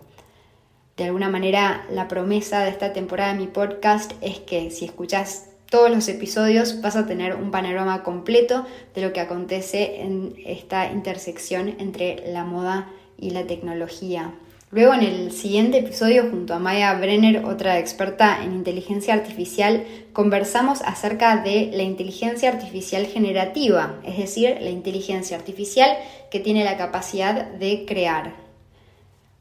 De 0.97 1.05
alguna 1.05 1.29
manera, 1.29 1.85
la 1.89 2.07
promesa 2.07 2.63
de 2.63 2.69
esta 2.69 2.93
temporada 2.93 3.33
de 3.33 3.39
mi 3.39 3.47
podcast 3.47 4.13
es 4.21 4.39
que 4.39 4.69
si 4.69 4.85
escuchas 4.85 5.52
todos 5.73 5.89
los 5.89 6.07
episodios 6.07 6.81
vas 6.81 6.95
a 6.95 7.07
tener 7.07 7.33
un 7.33 7.49
panorama 7.49 8.03
completo 8.03 8.63
de 8.93 9.01
lo 9.01 9.11
que 9.11 9.21
acontece 9.21 10.01
en 10.03 10.35
esta 10.45 10.91
intersección 10.91 11.73
entre 11.79 12.31
la 12.31 12.43
moda 12.45 12.91
y 13.17 13.31
la 13.31 13.47
tecnología. 13.47 14.35
Luego 14.69 14.93
en 14.93 15.01
el 15.01 15.31
siguiente 15.31 15.79
episodio 15.79 16.29
junto 16.29 16.53
a 16.53 16.59
Maya 16.59 16.93
Brenner, 16.93 17.43
otra 17.45 17.79
experta 17.79 18.43
en 18.43 18.53
inteligencia 18.53 19.15
artificial, 19.15 19.83
conversamos 20.13 20.83
acerca 20.83 21.37
de 21.37 21.71
la 21.73 21.81
inteligencia 21.81 22.51
artificial 22.51 23.07
generativa, 23.07 23.95
es 24.03 24.19
decir, 24.19 24.55
la 24.61 24.69
inteligencia 24.69 25.35
artificial 25.35 25.97
que 26.29 26.39
tiene 26.39 26.63
la 26.63 26.77
capacidad 26.77 27.47
de 27.47 27.85
crear. 27.87 28.42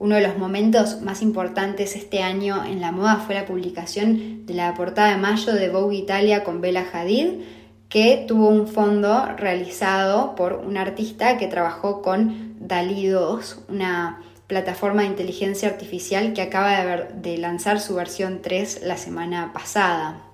Uno 0.02 0.16
de 0.16 0.22
los 0.22 0.36
momentos 0.36 1.00
más 1.00 1.22
importantes 1.22 1.94
este 1.94 2.24
año 2.24 2.64
en 2.64 2.80
la 2.80 2.90
moda 2.90 3.22
fue 3.24 3.36
la 3.36 3.46
publicación 3.46 4.44
de 4.46 4.52
la 4.52 4.74
portada 4.74 5.12
de 5.12 5.16
mayo 5.16 5.52
de 5.52 5.68
Vogue 5.68 5.94
Italia 5.94 6.42
con 6.42 6.60
Bella 6.60 6.84
Hadid, 6.92 7.44
que 7.88 8.24
tuvo 8.26 8.48
un 8.48 8.66
fondo 8.66 9.26
realizado 9.36 10.34
por 10.34 10.54
un 10.54 10.76
artista 10.76 11.38
que 11.38 11.46
trabajó 11.46 12.02
con 12.02 12.56
Dalí 12.58 13.06
2, 13.06 13.66
una 13.68 14.20
plataforma 14.48 15.02
de 15.02 15.08
inteligencia 15.08 15.68
artificial 15.68 16.32
que 16.32 16.42
acaba 16.42 16.84
de, 16.84 17.06
de 17.14 17.38
lanzar 17.38 17.78
su 17.78 17.94
versión 17.94 18.40
3 18.42 18.80
la 18.82 18.96
semana 18.96 19.52
pasada. 19.52 20.31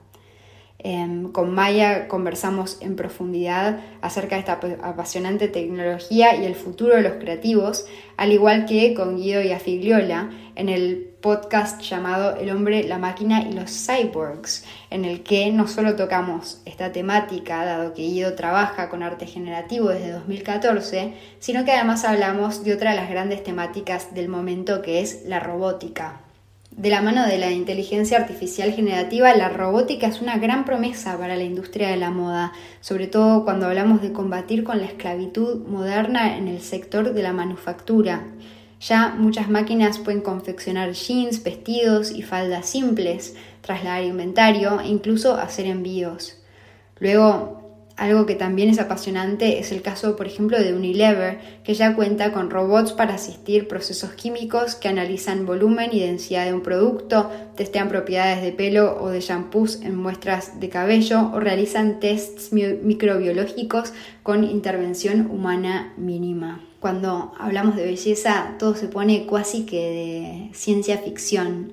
Em, 0.80 1.32
con 1.32 1.52
Maya 1.52 2.06
conversamos 2.06 2.78
en 2.80 2.94
profundidad 2.94 3.80
acerca 4.00 4.36
de 4.36 4.40
esta 4.40 4.60
apasionante 4.82 5.48
tecnología 5.48 6.36
y 6.36 6.46
el 6.46 6.54
futuro 6.54 6.94
de 6.94 7.02
los 7.02 7.14
creativos, 7.14 7.86
al 8.16 8.32
igual 8.32 8.64
que 8.64 8.94
con 8.94 9.16
Guido 9.16 9.42
y 9.42 9.50
Afigliola 9.50 10.30
en 10.54 10.68
el 10.68 11.16
podcast 11.20 11.80
llamado 11.82 12.36
El 12.36 12.50
hombre, 12.50 12.84
la 12.84 12.98
máquina 12.98 13.42
y 13.42 13.54
los 13.54 13.72
cyborgs, 13.72 14.64
en 14.90 15.04
el 15.04 15.24
que 15.24 15.50
no 15.50 15.66
solo 15.66 15.96
tocamos 15.96 16.62
esta 16.64 16.92
temática, 16.92 17.64
dado 17.64 17.92
que 17.92 18.02
Guido 18.02 18.34
trabaja 18.34 18.88
con 18.88 19.02
arte 19.02 19.26
generativo 19.26 19.88
desde 19.88 20.12
2014, 20.12 21.12
sino 21.40 21.64
que 21.64 21.72
además 21.72 22.04
hablamos 22.04 22.62
de 22.62 22.74
otra 22.74 22.92
de 22.92 22.98
las 22.98 23.10
grandes 23.10 23.42
temáticas 23.42 24.14
del 24.14 24.28
momento 24.28 24.80
que 24.80 25.00
es 25.00 25.24
la 25.24 25.40
robótica. 25.40 26.27
De 26.78 26.90
la 26.90 27.02
mano 27.02 27.26
de 27.26 27.38
la 27.38 27.50
inteligencia 27.50 28.18
artificial 28.18 28.70
generativa, 28.70 29.34
la 29.34 29.48
robótica 29.48 30.06
es 30.06 30.20
una 30.20 30.38
gran 30.38 30.64
promesa 30.64 31.18
para 31.18 31.34
la 31.34 31.42
industria 31.42 31.88
de 31.88 31.96
la 31.96 32.12
moda, 32.12 32.52
sobre 32.80 33.08
todo 33.08 33.42
cuando 33.42 33.66
hablamos 33.66 34.00
de 34.00 34.12
combatir 34.12 34.62
con 34.62 34.78
la 34.78 34.84
esclavitud 34.84 35.66
moderna 35.66 36.36
en 36.36 36.46
el 36.46 36.60
sector 36.60 37.14
de 37.14 37.22
la 37.24 37.32
manufactura. 37.32 38.28
Ya 38.80 39.08
muchas 39.18 39.50
máquinas 39.50 39.98
pueden 39.98 40.20
confeccionar 40.20 40.92
jeans, 40.92 41.42
vestidos 41.42 42.12
y 42.12 42.22
faldas 42.22 42.66
simples, 42.66 43.34
trasladar 43.60 44.04
inventario 44.04 44.80
e 44.80 44.86
incluso 44.86 45.34
hacer 45.34 45.66
envíos. 45.66 46.40
Luego, 47.00 47.57
algo 47.98 48.26
que 48.26 48.36
también 48.36 48.70
es 48.70 48.78
apasionante 48.78 49.58
es 49.58 49.72
el 49.72 49.82
caso, 49.82 50.14
por 50.14 50.26
ejemplo, 50.26 50.58
de 50.58 50.72
Unilever, 50.72 51.40
que 51.64 51.74
ya 51.74 51.96
cuenta 51.96 52.32
con 52.32 52.48
robots 52.48 52.92
para 52.92 53.14
asistir 53.14 53.66
procesos 53.66 54.12
químicos 54.12 54.76
que 54.76 54.86
analizan 54.86 55.46
volumen 55.46 55.90
y 55.92 56.00
densidad 56.00 56.46
de 56.46 56.54
un 56.54 56.62
producto, 56.62 57.28
testean 57.56 57.88
propiedades 57.88 58.40
de 58.40 58.52
pelo 58.52 58.96
o 59.00 59.10
de 59.10 59.20
shampoos 59.20 59.82
en 59.82 59.96
muestras 59.96 60.60
de 60.60 60.68
cabello 60.68 61.32
o 61.34 61.40
realizan 61.40 61.98
tests 61.98 62.52
microbiológicos 62.52 63.92
con 64.22 64.44
intervención 64.44 65.28
humana 65.28 65.92
mínima. 65.96 66.64
Cuando 66.78 67.32
hablamos 67.36 67.74
de 67.74 67.84
belleza, 67.84 68.54
todo 68.60 68.76
se 68.76 68.86
pone 68.86 69.26
casi 69.26 69.66
que 69.66 70.48
de 70.50 70.56
ciencia 70.56 70.98
ficción. 70.98 71.72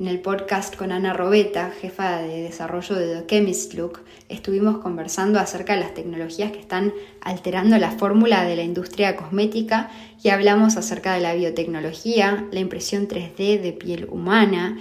En 0.00 0.08
el 0.08 0.20
podcast 0.20 0.76
con 0.76 0.92
Ana 0.92 1.12
Robeta, 1.12 1.72
jefa 1.78 2.22
de 2.22 2.44
desarrollo 2.44 2.94
de 2.94 3.20
The 3.20 3.76
Look, 3.76 4.00
estuvimos 4.30 4.78
conversando 4.78 5.38
acerca 5.38 5.74
de 5.74 5.80
las 5.80 5.92
tecnologías 5.92 6.52
que 6.52 6.58
están 6.58 6.94
alterando 7.20 7.76
la 7.76 7.90
fórmula 7.90 8.44
de 8.44 8.56
la 8.56 8.62
industria 8.62 9.14
cosmética 9.14 9.90
y 10.24 10.30
hablamos 10.30 10.78
acerca 10.78 11.12
de 11.12 11.20
la 11.20 11.34
biotecnología, 11.34 12.46
la 12.50 12.60
impresión 12.60 13.08
3D 13.08 13.60
de 13.60 13.74
piel 13.74 14.08
humana, 14.10 14.78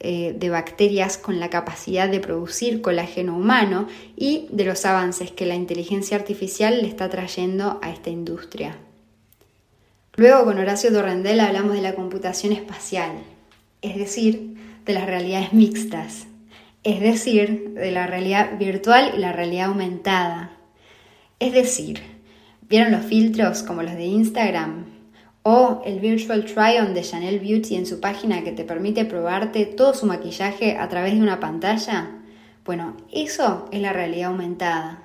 eh, 0.00 0.36
de 0.38 0.50
bacterias 0.50 1.16
con 1.16 1.40
la 1.40 1.48
capacidad 1.48 2.10
de 2.10 2.20
producir 2.20 2.82
colágeno 2.82 3.38
humano 3.38 3.88
y 4.16 4.48
de 4.50 4.66
los 4.66 4.84
avances 4.84 5.30
que 5.30 5.46
la 5.46 5.54
inteligencia 5.54 6.18
artificial 6.18 6.82
le 6.82 6.88
está 6.88 7.08
trayendo 7.08 7.78
a 7.80 7.90
esta 7.90 8.10
industria. 8.10 8.76
Luego 10.16 10.44
con 10.44 10.58
Horacio 10.58 10.92
Torrendel 10.92 11.40
hablamos 11.40 11.72
de 11.72 11.80
la 11.80 11.94
computación 11.94 12.52
espacial, 12.52 13.12
es 13.80 13.96
decir, 13.96 14.57
de 14.88 14.94
las 14.94 15.06
realidades 15.06 15.52
mixtas, 15.52 16.26
es 16.82 17.00
decir, 17.00 17.74
de 17.74 17.92
la 17.92 18.06
realidad 18.06 18.58
virtual 18.58 19.12
y 19.14 19.18
la 19.18 19.32
realidad 19.32 19.66
aumentada. 19.66 20.52
Es 21.38 21.52
decir, 21.52 22.00
¿vieron 22.62 22.92
los 22.92 23.04
filtros 23.04 23.62
como 23.62 23.82
los 23.82 23.94
de 23.96 24.06
Instagram? 24.06 24.86
O 25.42 25.82
el 25.84 26.00
Virtual 26.00 26.46
Try-On 26.46 26.94
de 26.94 27.02
Chanel 27.02 27.38
Beauty 27.38 27.76
en 27.76 27.84
su 27.84 28.00
página 28.00 28.42
que 28.42 28.52
te 28.52 28.64
permite 28.64 29.04
probarte 29.04 29.66
todo 29.66 29.92
su 29.92 30.06
maquillaje 30.06 30.78
a 30.78 30.88
través 30.88 31.12
de 31.12 31.20
una 31.20 31.38
pantalla. 31.38 32.08
Bueno, 32.64 32.96
eso 33.12 33.68
es 33.70 33.82
la 33.82 33.92
realidad 33.92 34.30
aumentada. 34.30 35.02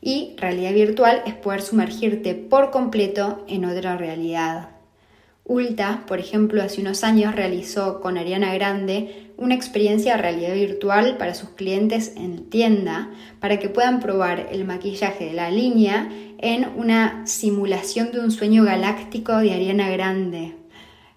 Y 0.00 0.36
realidad 0.36 0.74
virtual 0.74 1.22
es 1.26 1.34
poder 1.34 1.62
sumergirte 1.62 2.36
por 2.36 2.70
completo 2.70 3.44
en 3.48 3.64
otra 3.64 3.96
realidad. 3.96 4.74
Ulta, 5.46 6.04
por 6.06 6.20
ejemplo, 6.20 6.62
hace 6.62 6.80
unos 6.80 7.04
años 7.04 7.34
realizó 7.34 8.00
con 8.00 8.16
Ariana 8.16 8.54
Grande 8.54 9.23
una 9.36 9.54
experiencia 9.54 10.16
de 10.16 10.22
realidad 10.22 10.54
virtual 10.54 11.16
para 11.16 11.34
sus 11.34 11.50
clientes 11.50 12.14
en 12.16 12.48
tienda 12.50 13.10
para 13.40 13.58
que 13.58 13.68
puedan 13.68 14.00
probar 14.00 14.48
el 14.52 14.64
maquillaje 14.64 15.26
de 15.26 15.32
la 15.32 15.50
línea 15.50 16.08
en 16.38 16.68
una 16.76 17.26
simulación 17.26 18.12
de 18.12 18.20
un 18.20 18.30
sueño 18.30 18.64
galáctico 18.64 19.36
de 19.38 19.52
Ariana 19.52 19.90
Grande. 19.90 20.56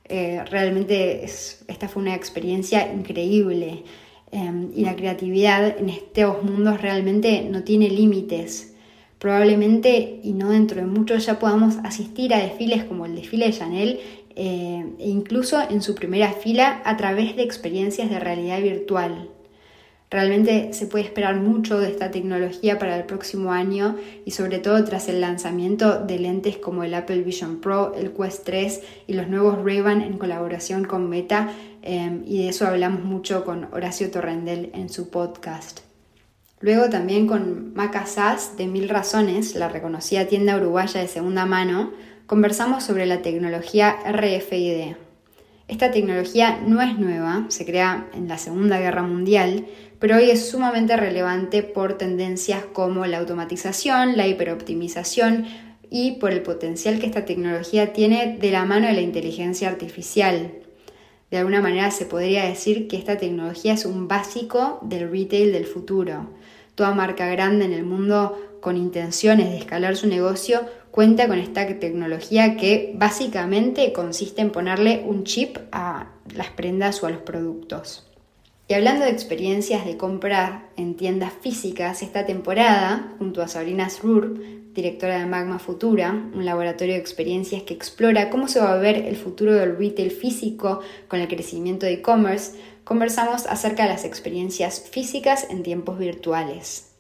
Eh, 0.05 0.41
realmente 0.49 1.25
esta 1.25 1.89
fue 1.89 2.01
una 2.01 2.15
experiencia 2.15 2.91
increíble 2.93 3.83
em, 4.31 4.71
y 4.73 4.83
la 4.83 4.95
creatividad 4.95 5.77
en 5.77 5.89
estos 5.89 6.43
mundos 6.43 6.81
realmente 6.81 7.45
no 7.49 7.63
tiene 7.63 7.89
límites. 7.89 8.73
Probablemente 9.19 10.19
y 10.23 10.33
no 10.33 10.49
dentro 10.49 10.79
de 10.79 10.87
mucho 10.87 11.17
ya 11.17 11.39
podamos 11.39 11.77
asistir 11.83 12.33
a 12.33 12.39
desfiles 12.39 12.83
como 12.83 13.05
el 13.05 13.15
desfile 13.15 13.47
de 13.47 13.53
Chanel 13.53 13.99
eh, 14.39 14.85
e 14.99 15.09
incluso 15.09 15.59
en 15.67 15.81
su 15.81 15.95
primera 15.95 16.31
fila 16.31 16.79
a 16.85 16.95
través 16.95 17.35
de 17.35 17.41
experiencias 17.41 18.09
de 18.11 18.19
realidad 18.19 18.61
virtual. 18.61 19.31
Realmente 20.11 20.73
se 20.73 20.85
puede 20.85 21.05
esperar 21.05 21.37
mucho 21.37 21.79
de 21.79 21.89
esta 21.89 22.11
tecnología 22.11 22.77
para 22.77 22.95
el 22.95 23.05
próximo 23.05 23.51
año 23.51 23.97
y 24.25 24.31
sobre 24.31 24.59
todo 24.59 24.83
tras 24.85 25.09
el 25.09 25.21
lanzamiento 25.21 26.05
de 26.05 26.19
lentes 26.19 26.57
como 26.57 26.83
el 26.83 26.93
Apple 26.93 27.23
Vision 27.23 27.59
Pro, 27.61 27.95
el 27.95 28.11
Quest 28.11 28.45
3 28.45 28.81
y 29.07 29.13
los 29.13 29.27
nuevos 29.27 29.57
Ray-Ban 29.65 30.01
en 30.03 30.19
colaboración 30.19 30.85
con 30.85 31.09
Meta 31.09 31.49
eh, 31.81 32.21
y 32.25 32.43
de 32.43 32.49
eso 32.49 32.67
hablamos 32.67 33.03
mucho 33.03 33.43
con 33.43 33.67
Horacio 33.73 34.11
Torrendel 34.11 34.69
en 34.75 34.89
su 34.89 35.09
podcast. 35.09 35.79
Luego 36.59 36.89
también 36.89 37.25
con 37.25 37.73
Maca 37.73 38.05
Sass 38.05 38.55
de 38.55 38.67
Mil 38.67 38.89
Razones, 38.89 39.55
la 39.55 39.67
reconocida 39.67 40.25
tienda 40.25 40.57
uruguaya 40.57 41.01
de 41.01 41.07
segunda 41.07 41.45
mano, 41.47 41.91
conversamos 42.27 42.83
sobre 42.83 43.05
la 43.05 43.21
tecnología 43.21 43.95
RFID. 44.05 44.95
Esta 45.69 45.91
tecnología 45.91 46.59
no 46.67 46.81
es 46.81 46.99
nueva, 46.99 47.45
se 47.47 47.65
crea 47.65 48.09
en 48.13 48.27
la 48.27 48.37
Segunda 48.37 48.79
Guerra 48.79 49.01
Mundial, 49.01 49.65
pero 49.99 50.17
hoy 50.17 50.29
es 50.29 50.49
sumamente 50.49 50.97
relevante 50.97 51.63
por 51.63 51.97
tendencias 51.97 52.65
como 52.73 53.05
la 53.05 53.19
automatización, 53.19 54.17
la 54.17 54.27
hiperoptimización 54.27 55.45
y 55.89 56.13
por 56.13 56.33
el 56.33 56.41
potencial 56.41 56.99
que 56.99 57.05
esta 57.05 57.23
tecnología 57.23 57.93
tiene 57.93 58.37
de 58.37 58.51
la 58.51 58.65
mano 58.65 58.87
de 58.87 58.93
la 58.93 59.01
inteligencia 59.01 59.69
artificial. 59.69 60.51
De 61.31 61.37
alguna 61.37 61.61
manera 61.61 61.91
se 61.91 62.05
podría 62.05 62.43
decir 62.43 62.89
que 62.89 62.97
esta 62.97 63.17
tecnología 63.17 63.73
es 63.73 63.85
un 63.85 64.09
básico 64.09 64.79
del 64.81 65.09
retail 65.09 65.53
del 65.53 65.65
futuro. 65.65 66.29
Toda 66.75 66.93
marca 66.93 67.25
grande 67.27 67.65
en 67.65 67.73
el 67.73 67.85
mundo 67.85 68.37
con 68.61 68.75
intenciones 68.75 69.49
de 69.49 69.57
escalar 69.57 69.95
su 69.95 70.07
negocio 70.07 70.61
cuenta 70.97 71.27
con 71.27 71.37
esta 71.37 71.67
tecnología 71.77 72.57
que 72.57 72.91
básicamente 72.95 73.93
consiste 73.93 74.41
en 74.41 74.49
ponerle 74.49 75.03
un 75.05 75.25
chip 75.25 75.59
a 75.71 76.07
las 76.33 76.49
prendas 76.49 77.03
o 77.03 77.05
a 77.05 77.11
los 77.11 77.21
productos. 77.21 78.09
Y 78.67 78.73
hablando 78.73 79.05
de 79.05 79.11
experiencias 79.11 79.85
de 79.85 79.95
compra 79.95 80.71
en 80.75 80.95
tiendas 80.95 81.33
físicas, 81.39 82.01
esta 82.01 82.25
temporada, 82.25 83.13
junto 83.19 83.43
a 83.43 83.47
Sabrina 83.47 83.91
Srur, 83.91 84.39
directora 84.73 85.19
de 85.19 85.27
Magma 85.27 85.59
Futura, 85.59 86.09
un 86.33 86.45
laboratorio 86.45 86.95
de 86.95 86.99
experiencias 86.99 87.61
que 87.61 87.75
explora 87.75 88.31
cómo 88.31 88.47
se 88.47 88.59
va 88.59 88.73
a 88.73 88.77
ver 88.77 88.95
el 88.95 89.17
futuro 89.17 89.53
del 89.53 89.77
retail 89.77 90.09
físico 90.09 90.79
con 91.07 91.19
el 91.19 91.27
crecimiento 91.27 91.85
de 91.85 91.93
e-commerce, 91.93 92.59
conversamos 92.83 93.45
acerca 93.45 93.83
de 93.83 93.89
las 93.89 94.03
experiencias 94.03 94.81
físicas 94.89 95.45
en 95.51 95.61
tiempos 95.61 95.99
virtuales. 95.99 96.95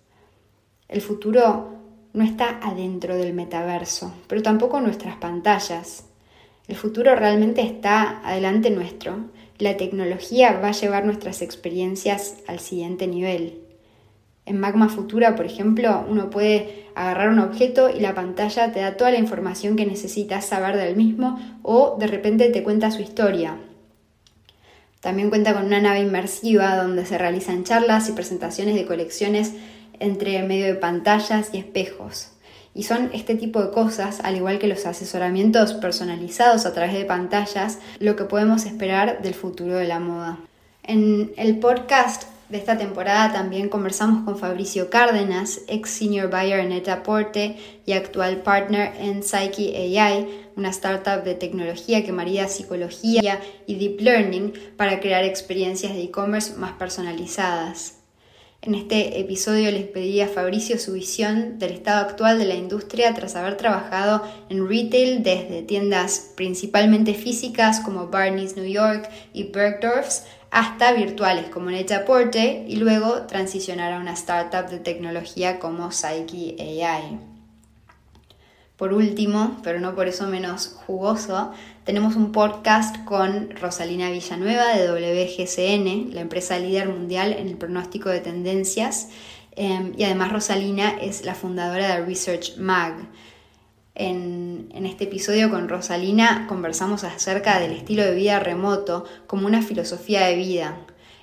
El 0.87 1.01
futuro 1.01 1.76
no 2.13 2.23
está 2.23 2.59
adentro 2.61 3.15
del 3.15 3.33
metaverso, 3.33 4.13
pero 4.27 4.41
tampoco 4.41 4.81
nuestras 4.81 5.15
pantallas. 5.17 6.05
El 6.67 6.75
futuro 6.75 7.15
realmente 7.15 7.61
está 7.61 8.21
adelante 8.27 8.69
nuestro. 8.69 9.25
La 9.57 9.77
tecnología 9.77 10.59
va 10.59 10.69
a 10.69 10.73
llevar 10.73 11.05
nuestras 11.05 11.41
experiencias 11.41 12.37
al 12.47 12.59
siguiente 12.59 13.07
nivel. 13.07 13.61
En 14.45 14.59
Magma 14.59 14.87
Futura, 14.87 15.35
por 15.35 15.45
ejemplo, 15.45 16.05
uno 16.09 16.29
puede 16.29 16.85
agarrar 16.95 17.29
un 17.29 17.39
objeto 17.39 17.89
y 17.89 17.99
la 17.99 18.15
pantalla 18.15 18.71
te 18.71 18.79
da 18.79 18.95
toda 18.95 19.11
la 19.11 19.19
información 19.19 19.75
que 19.75 19.85
necesitas 19.85 20.45
saber 20.45 20.77
del 20.77 20.95
mismo 20.95 21.37
o 21.63 21.97
de 21.99 22.07
repente 22.07 22.49
te 22.49 22.63
cuenta 22.63 22.91
su 22.91 23.01
historia. 23.01 23.57
También 25.01 25.29
cuenta 25.29 25.53
con 25.53 25.65
una 25.65 25.79
nave 25.79 25.99
inmersiva 25.99 26.75
donde 26.75 27.05
se 27.05 27.17
realizan 27.17 27.63
charlas 27.63 28.09
y 28.09 28.13
presentaciones 28.13 28.75
de 28.75 28.85
colecciones 28.85 29.53
entre 29.99 30.41
medio 30.43 30.65
de 30.65 30.75
pantallas 30.75 31.49
y 31.53 31.57
espejos. 31.57 32.29
Y 32.73 32.83
son 32.83 33.09
este 33.13 33.35
tipo 33.35 33.61
de 33.61 33.71
cosas, 33.71 34.19
al 34.23 34.35
igual 34.35 34.59
que 34.59 34.67
los 34.67 34.85
asesoramientos 34.85 35.73
personalizados 35.73 36.65
a 36.65 36.73
través 36.73 36.93
de 36.93 37.05
pantallas, 37.05 37.79
lo 37.99 38.15
que 38.15 38.25
podemos 38.25 38.65
esperar 38.65 39.21
del 39.21 39.33
futuro 39.33 39.75
de 39.77 39.87
la 39.87 39.99
moda. 39.99 40.37
En 40.83 41.33
el 41.37 41.57
podcast 41.57 42.25
de 42.49 42.57
esta 42.57 42.77
temporada 42.77 43.33
también 43.33 43.67
conversamos 43.67 44.23
con 44.23 44.37
Fabricio 44.37 44.89
Cárdenas, 44.89 45.61
ex 45.67 45.89
senior 45.89 46.29
buyer 46.29 46.59
en 46.59 46.71
Etaporte 46.71 47.57
y 47.85 47.91
actual 47.91 48.37
partner 48.37 48.93
en 48.99 49.21
Psyche 49.21 49.75
AI, 49.75 50.45
una 50.55 50.69
startup 50.69 51.23
de 51.23 51.35
tecnología 51.35 52.05
que 52.05 52.13
marida 52.13 52.47
psicología 52.47 53.41
y 53.65 53.75
deep 53.75 53.99
learning 53.99 54.53
para 54.77 54.99
crear 55.01 55.25
experiencias 55.25 55.93
de 55.93 56.03
e-commerce 56.03 56.55
más 56.55 56.71
personalizadas. 56.73 57.96
En 58.61 58.73
este 58.73 59.19
episodio 59.19 59.71
les 59.71 59.85
pedí 59.85 60.19
a 60.19 60.27
Fabricio 60.27 60.79
su 60.79 60.93
visión 60.93 61.59
del 61.59 61.71
estado 61.73 62.01
actual 62.01 62.39
de 62.39 62.45
la 62.45 62.55
industria 62.55 63.13
tras 63.13 63.35
haber 63.35 63.55
trabajado 63.55 64.23
en 64.49 64.67
retail 64.67 65.21
desde 65.21 65.61
tiendas 65.61 66.31
principalmente 66.35 67.13
físicas 67.13 67.79
como 67.79 68.07
Barney's 68.07 68.57
New 68.57 68.65
York 68.65 69.09
y 69.31 69.43
Bergdorf's 69.43 70.23
hasta 70.49 70.91
virtuales 70.93 71.49
como 71.49 71.69
Net-a-Porter 71.69 72.65
y 72.67 72.77
luego 72.77 73.27
transicionar 73.27 73.93
a 73.93 73.99
una 73.99 74.13
startup 74.13 74.69
de 74.69 74.79
tecnología 74.79 75.59
como 75.59 75.91
Psyche 75.91 76.55
AI. 76.59 77.19
Por 78.75 78.93
último, 78.93 79.57
pero 79.63 79.79
no 79.79 79.95
por 79.95 80.07
eso 80.07 80.27
menos 80.27 80.75
jugoso, 80.85 81.51
tenemos 81.87 82.17
un 82.17 82.33
podcast 82.33 83.05
con 83.05 83.49
Rosalina 83.61 84.11
Villanueva 84.11 84.75
de 84.75 84.91
WGCN, 84.91 86.13
la 86.13 86.19
empresa 86.19 86.59
líder 86.59 86.89
mundial 86.89 87.31
en 87.31 87.47
el 87.47 87.55
pronóstico 87.55 88.09
de 88.09 88.19
tendencias, 88.19 89.07
em, 89.55 89.93
y 89.95 90.03
además 90.03 90.33
Rosalina 90.33 90.97
es 91.01 91.23
la 91.23 91.33
fundadora 91.33 91.95
de 91.95 92.05
Research 92.05 92.57
Mag. 92.57 93.07
En, 93.95 94.67
este 94.85 95.05
episodio 95.05 95.49
con 95.49 95.69
Rosalina 95.69 96.45
conversamos 96.49 97.05
acerca 97.05 97.57
del 97.57 97.71
estilo 97.71 98.03
de 98.03 98.15
vida 98.15 98.41
remoto 98.41 99.05
como 99.25 99.47
una 99.47 99.61
filosofía 99.61 100.25
de 100.25 100.35
vida. 100.35 100.77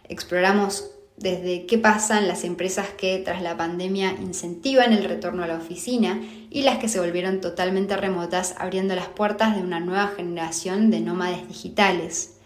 Exploramos 0.09 0.94
desde 1.17 1.67
qué 1.67 1.79
pasan 1.79 2.27
las 2.27 2.45
empresas 2.45 2.89
que 2.89 3.19
tras 3.19 3.41
la 3.41 3.57
pandemia 3.57 4.17
incentivan 4.21 4.93
el 4.93 5.05
retorno 5.05 5.45
a 5.45 5.47
la 5.47 5.57
oficina 5.57 6.21
y 6.51 6.63
las 6.63 6.79
que 6.79 6.89
se 6.89 6.99
volvieron 6.99 7.41
totalmente 7.41 7.97
remotas 7.97 8.55
abriendo 8.59 8.95
las 8.95 9.07
puertas 9.07 9.55
de 9.55 9.63
una 9.63 9.81
nueva 9.81 10.09
generación 10.09 10.91
de 10.91 11.01
nómades 11.01 11.47
digitales. 11.47 12.39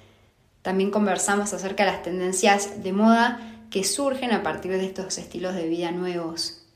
También 0.62 0.90
conversamos 0.90 1.54
acerca 1.54 1.84
de 1.84 1.92
las 1.92 2.02
tendencias 2.02 2.82
de 2.82 2.92
moda 2.92 3.40
que 3.70 3.84
surgen 3.84 4.32
a 4.32 4.42
partir 4.42 4.72
de 4.72 4.84
estos 4.84 5.16
estilos 5.18 5.54
de 5.54 5.68
vida 5.68 5.90
nuevos. 5.90 6.66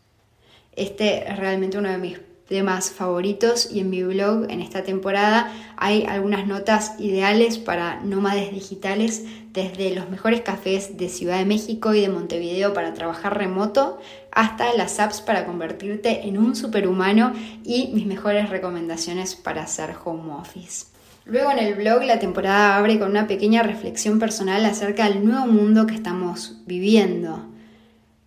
Este 0.75 1.31
es 1.31 1.37
realmente 1.37 1.77
uno 1.77 1.91
de 1.91 1.99
mis 1.99 2.19
temas 2.49 2.91
favoritos 2.91 3.71
y 3.71 3.81
en 3.81 3.91
mi 3.91 4.03
blog 4.03 4.51
en 4.51 4.61
esta 4.61 4.83
temporada 4.83 5.53
hay 5.77 6.05
algunas 6.05 6.47
notas 6.47 6.95
ideales 6.99 7.59
para 7.59 8.01
nómades 8.01 8.53
digitales 8.53 9.25
desde 9.53 9.95
los 9.95 10.09
mejores 10.11 10.41
cafés 10.41 10.97
de 10.97 11.09
Ciudad 11.09 11.39
de 11.39 11.45
México 11.45 11.95
y 11.95 12.01
de 12.01 12.09
Montevideo 12.09 12.73
para 12.73 12.95
trabajar 12.95 13.37
remoto 13.37 13.99
hasta 14.31 14.75
las 14.75 14.99
apps 14.99 15.21
para 15.21 15.45
convertirte 15.47 16.27
en 16.27 16.39
un 16.39 16.57
superhumano 16.57 17.33
y 17.65 17.91
mis 17.95 18.07
mejores 18.07 18.51
recomendaciones 18.51 19.35
para 19.35 19.63
hacer 19.63 19.95
home 20.05 20.33
office. 20.33 20.87
Luego 21.25 21.53
en 21.53 21.59
el 21.61 21.75
blog 21.75 22.03
la 22.03 22.19
temporada 22.19 22.77
abre 22.77 22.99
con 22.99 23.11
una 23.11 23.27
pequeña 23.27 23.63
reflexión 23.63 24.19
personal 24.19 24.65
acerca 24.65 25.09
del 25.09 25.25
nuevo 25.25 25.47
mundo 25.47 25.87
que 25.87 25.95
estamos 25.95 26.57
viviendo. 26.67 27.52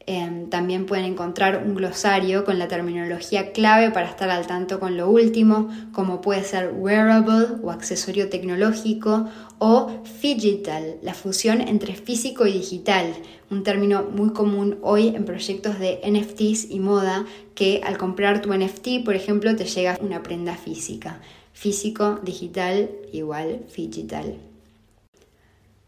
Em, 0.08 0.50
también 0.50 0.86
pueden 0.86 1.06
encontrar 1.06 1.64
un 1.66 1.74
glosario 1.74 2.46
con 2.46 2.60
la 2.60 2.68
terminología 2.68 3.52
clave 3.54 3.90
para 3.90 4.08
estar 4.08 4.30
al 4.30 4.46
tanto 4.46 4.80
con 4.80 4.98
lo 4.98 5.10
último, 5.10 5.70
como 5.94 6.22
puede 6.22 6.44
ser 6.44 6.74
wearable 6.76 7.58
o 7.64 7.72
accesorio 7.72 8.30
tecnológico 8.30 9.28
o 9.58 10.04
digital, 10.22 10.98
la 11.02 11.16
fusión 11.16 11.60
entre 11.60 11.96
físico 11.96 12.46
y 12.46 12.54
digital, 12.54 13.16
un 13.50 13.64
término 13.64 14.04
muy 14.04 14.32
común 14.32 14.78
hoy 14.84 15.08
en 15.08 15.26
proyectos 15.26 15.80
de 15.80 16.00
NFTs 16.04 16.70
y 16.70 16.80
moda, 16.80 17.26
que 17.56 17.82
al 17.84 17.98
comprar 17.98 18.44
tu 18.44 18.54
NFT, 18.54 19.04
por 19.04 19.16
ejemplo, 19.16 19.56
te 19.56 19.66
llega 19.66 19.98
una 20.02 20.22
prenda 20.22 20.56
física. 20.56 21.20
Físico, 21.54 22.20
digital, 22.22 22.92
igual, 23.12 23.62
digital. 23.76 24.36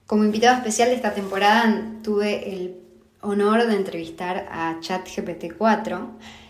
Como 0.07 0.23
invitado 0.23 0.57
especial 0.57 0.89
de 0.89 0.95
esta 0.95 1.13
temporada 1.13 1.91
tuve 2.01 2.53
el 2.53 2.86
honor 3.27 3.67
de 3.67 3.75
entrevistar 3.75 4.47
a 4.51 4.79
ChatGPT-4 4.79 6.07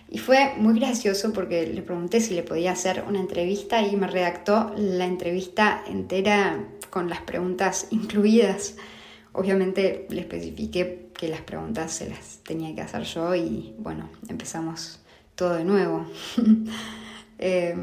y 0.10 0.20
fue 0.20 0.54
muy 0.58 0.80
gracioso 0.80 1.34
porque 1.34 1.68
le 1.68 1.82
pregunté 1.82 2.22
si 2.22 2.34
le 2.34 2.44
podía 2.44 2.72
hacer 2.72 3.04
una 3.08 3.20
entrevista 3.20 3.82
y 3.82 3.96
me 3.98 4.08
redactó 4.08 4.74
la 4.78 5.06
entrevista 5.06 5.84
entera 5.86 6.64
con 6.90 7.10
las 7.10 7.22
preguntas 7.22 7.88
incluidas. 7.92 8.76
Obviamente 9.34 10.08
le 10.10 10.22
especifiqué 10.22 11.10
que 11.14 11.28
las 11.28 11.42
preguntas 11.42 11.92
se 11.92 12.10
las 12.10 12.40
tenía 12.44 12.74
que 12.74 12.82
hacer 12.82 13.04
yo 13.04 13.36
y 13.36 13.76
bueno, 13.80 14.10
empezamos 14.30 15.00
todo 15.36 15.56
de 15.56 15.66
nuevo. 15.66 16.06
Eh, 17.40 17.76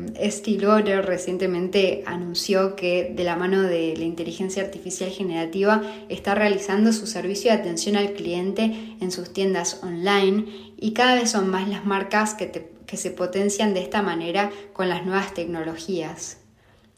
recientemente 1.02 2.02
anunció 2.06 2.74
que 2.74 3.12
de 3.14 3.22
la 3.22 3.36
mano 3.36 3.62
de 3.62 3.96
la 3.96 4.04
inteligencia 4.04 4.64
artificial 4.64 5.10
generativa 5.10 5.82
está 6.08 6.34
realizando 6.34 6.92
su 6.92 7.06
servicio 7.06 7.52
de 7.52 7.58
atención 7.58 7.94
al 7.96 8.14
cliente 8.14 8.96
en 9.00 9.12
sus 9.12 9.32
tiendas 9.32 9.80
online 9.82 10.46
y 10.76 10.92
cada 10.92 11.14
vez 11.14 11.30
son 11.30 11.48
más 11.48 11.68
las 11.68 11.84
marcas 11.84 12.34
que, 12.34 12.50
que 12.84 12.96
se 12.96 13.10
potencian 13.12 13.74
de 13.74 13.82
esta 13.82 14.02
manera 14.02 14.50
con 14.72 14.88
las 14.88 15.04
nuevas 15.06 15.34
tecnologías. 15.34 16.38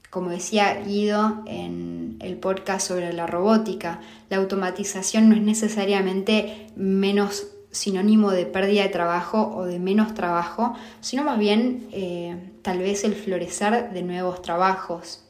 Como 0.09 0.31
decía 0.31 0.83
Guido 0.87 1.42
en 1.47 2.16
el 2.21 2.38
podcast 2.38 2.88
sobre 2.88 3.12
la 3.12 3.27
robótica, 3.27 4.01
la 4.31 4.38
automatización 4.38 5.29
no 5.29 5.35
es 5.35 5.42
necesariamente 5.42 6.69
menos 6.75 7.49
sinónimo 7.77 8.31
de 8.31 8.47
pérdida 8.47 8.83
de 8.83 8.89
trabajo 8.89 9.53
o 9.55 9.65
de 9.65 9.79
menos 9.79 10.15
trabajo, 10.15 10.75
sino 11.01 11.23
más 11.25 11.39
bien 11.39 11.89
eh, 11.93 12.37
tal 12.62 12.79
vez 12.79 13.05
el 13.05 13.15
florecer 13.15 13.91
de 13.93 14.03
nuevos 14.03 14.43
trabajos. 14.43 15.23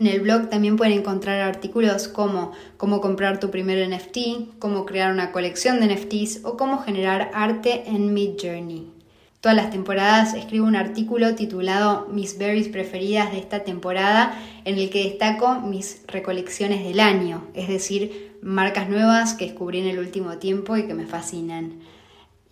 En 0.00 0.06
el 0.06 0.20
blog 0.20 0.48
también 0.48 0.76
pueden 0.76 0.98
encontrar 0.98 1.42
artículos 1.42 2.08
como 2.08 2.52
cómo 2.78 3.02
comprar 3.02 3.38
tu 3.38 3.50
primer 3.50 3.86
NFT, 3.86 4.58
cómo 4.58 4.86
crear 4.86 5.12
una 5.12 5.30
colección 5.30 5.78
de 5.78 5.94
NFTs 5.94 6.44
o 6.44 6.56
cómo 6.56 6.82
generar 6.82 7.30
arte 7.34 7.84
en 7.86 8.14
Midjourney. 8.14 9.00
Todas 9.42 9.56
las 9.56 9.70
temporadas 9.70 10.34
escribo 10.34 10.66
un 10.66 10.76
artículo 10.76 11.34
titulado 11.34 12.08
Mis 12.10 12.38
berries 12.38 12.68
preferidas 12.68 13.32
de 13.32 13.38
esta 13.38 13.60
temporada 13.64 14.38
en 14.64 14.78
el 14.78 14.88
que 14.90 15.04
destaco 15.04 15.60
mis 15.60 16.02
recolecciones 16.06 16.82
del 16.84 17.00
año, 17.00 17.44
es 17.52 17.68
decir, 17.68 18.29
marcas 18.42 18.88
nuevas 18.88 19.34
que 19.34 19.46
descubrí 19.46 19.80
en 19.80 19.86
el 19.86 19.98
último 19.98 20.38
tiempo 20.38 20.76
y 20.76 20.86
que 20.86 20.94
me 20.94 21.06
fascinan. 21.06 21.80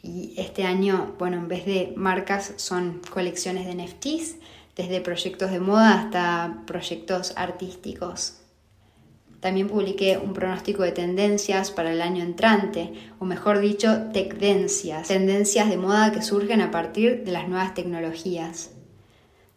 Y 0.02 0.34
este 0.36 0.64
año, 0.64 1.14
bueno, 1.18 1.36
en 1.38 1.48
vez 1.48 1.66
de 1.66 1.92
marcas 1.96 2.52
son 2.56 3.00
colecciones 3.10 3.66
de 3.66 3.74
NFTs, 3.74 4.36
desde 4.76 5.00
proyectos 5.00 5.50
de 5.50 5.60
moda 5.60 6.00
hasta 6.00 6.62
proyectos 6.66 7.32
artísticos. 7.36 8.38
También 9.40 9.68
publiqué 9.68 10.18
un 10.18 10.32
pronóstico 10.32 10.82
de 10.82 10.92
tendencias 10.92 11.70
para 11.70 11.92
el 11.92 12.00
año 12.00 12.22
entrante, 12.22 12.92
o 13.18 13.24
mejor 13.24 13.60
dicho, 13.60 14.10
tecdencias, 14.12 15.08
tendencias 15.08 15.68
de 15.68 15.76
moda 15.76 16.12
que 16.12 16.22
surgen 16.22 16.60
a 16.60 16.70
partir 16.70 17.24
de 17.24 17.32
las 17.32 17.48
nuevas 17.48 17.74
tecnologías. 17.74 18.70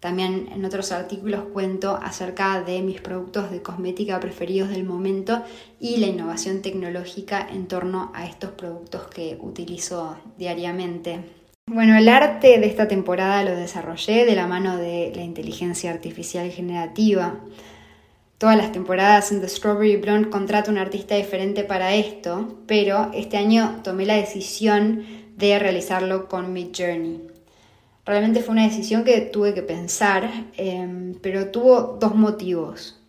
También 0.01 0.49
en 0.53 0.65
otros 0.65 0.91
artículos 0.91 1.43
cuento 1.53 1.97
acerca 2.01 2.61
de 2.61 2.81
mis 2.81 2.99
productos 2.99 3.49
de 3.49 3.61
cosmética 3.61 4.19
preferidos 4.19 4.69
del 4.69 4.83
momento 4.83 5.41
y 5.79 5.97
la 5.97 6.07
innovación 6.07 6.61
tecnológica 6.61 7.47
en 7.49 7.67
torno 7.67 8.11
a 8.13 8.25
estos 8.25 8.51
productos 8.51 9.07
que 9.07 9.37
utilizo 9.39 10.17
diariamente. 10.37 11.19
Bueno, 11.67 11.95
el 11.95 12.09
arte 12.09 12.59
de 12.59 12.67
esta 12.67 12.89
temporada 12.89 13.43
lo 13.43 13.55
desarrollé 13.55 14.25
de 14.25 14.35
la 14.35 14.47
mano 14.47 14.75
de 14.75 15.13
la 15.15 15.21
inteligencia 15.21 15.91
artificial 15.91 16.51
generativa 16.51 17.39
todas 18.41 18.57
las 18.57 18.71
temporadas 18.71 19.31
en 19.31 19.39
The 19.39 19.47
Strawberry 19.47 19.97
Blonde 19.97 20.31
contrato 20.31 20.71
un 20.71 20.79
artista 20.79 21.13
diferente 21.13 21.63
para 21.63 21.93
esto, 21.93 22.57
pero 22.65 23.11
este 23.13 23.37
año 23.37 23.81
tomé 23.83 24.07
la 24.07 24.15
decisión 24.15 25.05
de 25.37 25.59
realizarlo 25.59 26.27
con 26.27 26.51
Mid 26.51 26.69
Journey. 26.75 27.30
Realmente 28.05 28.41
fue 28.41 28.53
una 28.53 28.67
decisión 28.67 29.03
que 29.03 29.21
tuve 29.21 29.53
que 29.53 29.61
pensar, 29.61 30.29
em, 30.57 31.13
pero 31.21 31.47
tuvo 31.47 31.97
dos 31.99 32.15
motivos. 32.15 32.99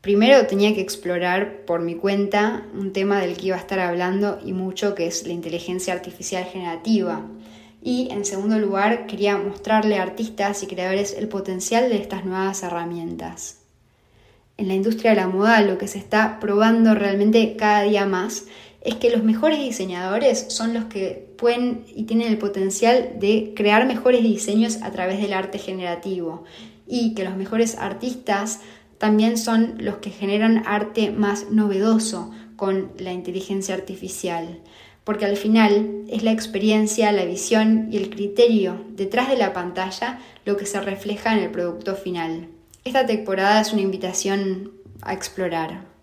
Primero 0.00 0.46
tenía 0.46 0.74
que 0.74 0.80
explorar 0.80 1.64
por 1.64 1.80
mi 1.80 1.94
cuenta 1.94 2.66
un 2.74 2.92
tema 2.92 3.20
del 3.20 3.36
que 3.36 3.46
iba 3.46 3.56
a 3.56 3.60
estar 3.60 3.80
hablando 3.80 4.38
y 4.44 4.52
mucho, 4.52 4.94
que 4.94 5.06
es 5.06 5.26
la 5.26 5.32
inteligencia 5.32 5.94
artificial 5.94 6.44
generativa. 6.44 7.26
Y 7.82 8.08
en 8.10 8.24
segundo 8.24 8.58
lugar, 8.58 9.06
quería 9.06 9.36
mostrarle 9.36 9.98
a 9.98 10.02
artistas 10.02 10.62
y 10.62 10.66
creadores 10.66 11.14
el 11.18 11.28
potencial 11.28 11.88
de 11.88 11.96
estas 11.96 12.24
nuevas 12.24 12.62
herramientas. 12.62 13.60
En 14.56 14.68
la 14.68 14.74
industria 14.74 15.10
de 15.10 15.16
la 15.16 15.26
moda 15.26 15.60
lo 15.62 15.78
que 15.78 15.88
se 15.88 15.98
está 15.98 16.38
probando 16.38 16.94
realmente 16.94 17.56
cada 17.56 17.82
día 17.82 18.06
más 18.06 18.44
es 18.82 18.94
que 18.96 19.10
los 19.10 19.24
mejores 19.24 19.58
diseñadores 19.58 20.46
son 20.48 20.74
los 20.74 20.84
que 20.84 21.33
y 21.94 22.04
tienen 22.04 22.28
el 22.28 22.38
potencial 22.38 23.16
de 23.20 23.52
crear 23.54 23.86
mejores 23.86 24.22
diseños 24.22 24.80
a 24.82 24.90
través 24.90 25.20
del 25.20 25.32
arte 25.32 25.58
generativo 25.58 26.44
y 26.86 27.14
que 27.14 27.24
los 27.24 27.36
mejores 27.36 27.76
artistas 27.78 28.60
también 28.98 29.36
son 29.36 29.74
los 29.78 29.96
que 29.96 30.10
generan 30.10 30.62
arte 30.66 31.10
más 31.10 31.50
novedoso 31.50 32.30
con 32.56 32.92
la 32.98 33.12
inteligencia 33.12 33.74
artificial, 33.74 34.60
porque 35.04 35.26
al 35.26 35.36
final 35.36 36.04
es 36.08 36.22
la 36.22 36.32
experiencia, 36.32 37.12
la 37.12 37.24
visión 37.24 37.88
y 37.90 37.98
el 37.98 38.08
criterio 38.08 38.82
detrás 38.90 39.28
de 39.28 39.36
la 39.36 39.52
pantalla 39.52 40.20
lo 40.44 40.56
que 40.56 40.66
se 40.66 40.80
refleja 40.80 41.34
en 41.34 41.42
el 41.42 41.50
producto 41.50 41.94
final. 41.94 42.48
Esta 42.84 43.04
temporada 43.04 43.60
es 43.60 43.72
una 43.72 43.82
invitación 43.82 44.72
a 45.02 45.12
explorar. 45.12 45.93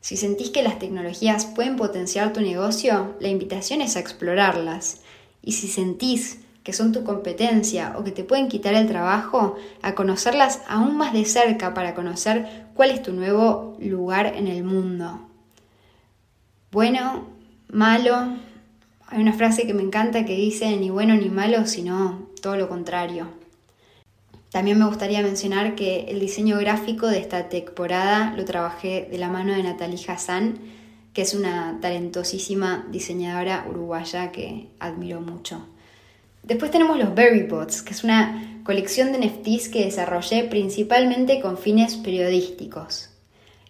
Si 0.00 0.16
sentís 0.16 0.50
que 0.50 0.62
las 0.62 0.78
tecnologías 0.78 1.44
pueden 1.44 1.76
potenciar 1.76 2.32
tu 2.32 2.40
negocio, 2.40 3.14
la 3.20 3.28
invitación 3.28 3.82
es 3.82 3.96
a 3.96 4.00
explorarlas. 4.00 5.02
Y 5.42 5.52
si 5.52 5.68
sentís 5.68 6.40
que 6.64 6.72
son 6.72 6.92
tu 6.92 7.04
competencia 7.04 7.94
o 7.98 8.04
que 8.04 8.10
te 8.10 8.24
pueden 8.24 8.48
quitar 8.48 8.74
el 8.74 8.86
trabajo, 8.86 9.56
a 9.82 9.94
conocerlas 9.94 10.60
aún 10.68 10.96
más 10.96 11.12
de 11.12 11.24
cerca 11.24 11.74
para 11.74 11.94
conocer 11.94 12.66
cuál 12.74 12.90
es 12.90 13.02
tu 13.02 13.12
nuevo 13.12 13.76
lugar 13.78 14.34
en 14.36 14.46
el 14.46 14.64
mundo. 14.64 15.20
Bueno, 16.70 17.26
malo, 17.68 18.36
hay 19.06 19.20
una 19.20 19.32
frase 19.32 19.66
que 19.66 19.74
me 19.74 19.82
encanta 19.82 20.24
que 20.24 20.36
dice 20.36 20.76
ni 20.76 20.90
bueno 20.90 21.14
ni 21.14 21.28
malo, 21.28 21.66
sino 21.66 22.28
todo 22.40 22.56
lo 22.56 22.68
contrario. 22.68 23.39
También 24.50 24.78
me 24.78 24.86
gustaría 24.86 25.22
mencionar 25.22 25.76
que 25.76 26.06
el 26.08 26.18
diseño 26.18 26.58
gráfico 26.58 27.06
de 27.06 27.18
esta 27.18 27.48
temporada 27.48 28.34
lo 28.36 28.44
trabajé 28.44 29.06
de 29.08 29.18
la 29.18 29.28
mano 29.28 29.54
de 29.54 29.62
Natalie 29.62 30.04
Hassan, 30.08 30.58
que 31.12 31.22
es 31.22 31.34
una 31.34 31.78
talentosísima 31.80 32.86
diseñadora 32.90 33.64
uruguaya 33.68 34.32
que 34.32 34.68
admiro 34.80 35.20
mucho. 35.20 35.66
Después 36.42 36.72
tenemos 36.72 36.98
los 36.98 37.14
Berry 37.14 37.44
Bots, 37.44 37.82
que 37.82 37.92
es 37.92 38.02
una 38.02 38.60
colección 38.64 39.12
de 39.12 39.18
NFTs 39.18 39.68
que 39.68 39.84
desarrollé 39.84 40.44
principalmente 40.44 41.40
con 41.40 41.56
fines 41.56 41.96
periodísticos. 41.96 43.10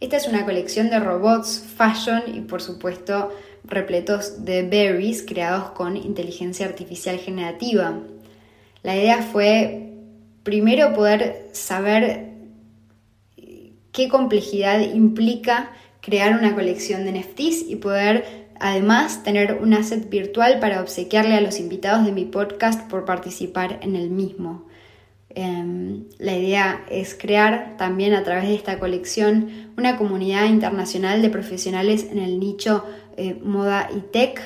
Esta 0.01 0.17
es 0.17 0.27
una 0.27 0.47
colección 0.47 0.89
de 0.89 0.99
robots, 0.99 1.63
fashion 1.77 2.23
y 2.35 2.41
por 2.41 2.63
supuesto 2.63 3.31
repletos 3.65 4.47
de 4.47 4.63
berries 4.63 5.23
creados 5.23 5.73
con 5.73 5.99
inteligencia 5.99 6.65
artificial 6.65 7.19
generativa. 7.19 7.99
La 8.83 8.97
idea 8.97 9.21
fue 9.23 9.90
primero 10.43 10.93
poder 10.95 11.49
saber 11.53 12.31
qué 13.93 14.09
complejidad 14.09 14.81
implica 14.81 15.73
crear 16.01 16.39
una 16.39 16.55
colección 16.55 17.05
de 17.05 17.21
NFTs 17.21 17.69
y 17.69 17.77
poder 17.77 18.41
Además, 18.61 19.23
tener 19.23 19.55
un 19.63 19.73
asset 19.73 20.11
virtual 20.11 20.61
para 20.61 20.83
obsequiarle 20.83 21.35
a 21.35 21.41
los 21.41 21.59
invitados 21.59 22.05
de 22.05 22.13
mi 22.13 22.27
podcast 22.27 22.91
por 22.91 23.07
participar 23.07 23.79
en 23.81 23.97
el 23.97 24.11
mismo. 24.11 24.67
Em, 25.31 26.05
la 26.19 26.37
idea 26.37 26.85
es 26.91 27.15
crear 27.15 27.77
también 27.79 28.13
a 28.13 28.23
través 28.23 28.49
de 28.49 28.55
esta 28.55 28.79
colección 28.79 29.73
una 29.79 29.97
comunidad 29.97 30.45
internacional 30.45 31.23
de 31.23 31.31
profesionales 31.31 32.09
en 32.11 32.19
el 32.19 32.39
nicho 32.39 32.85
eh, 33.17 33.41
moda 33.43 33.89
y 33.97 34.01
tech, 34.01 34.39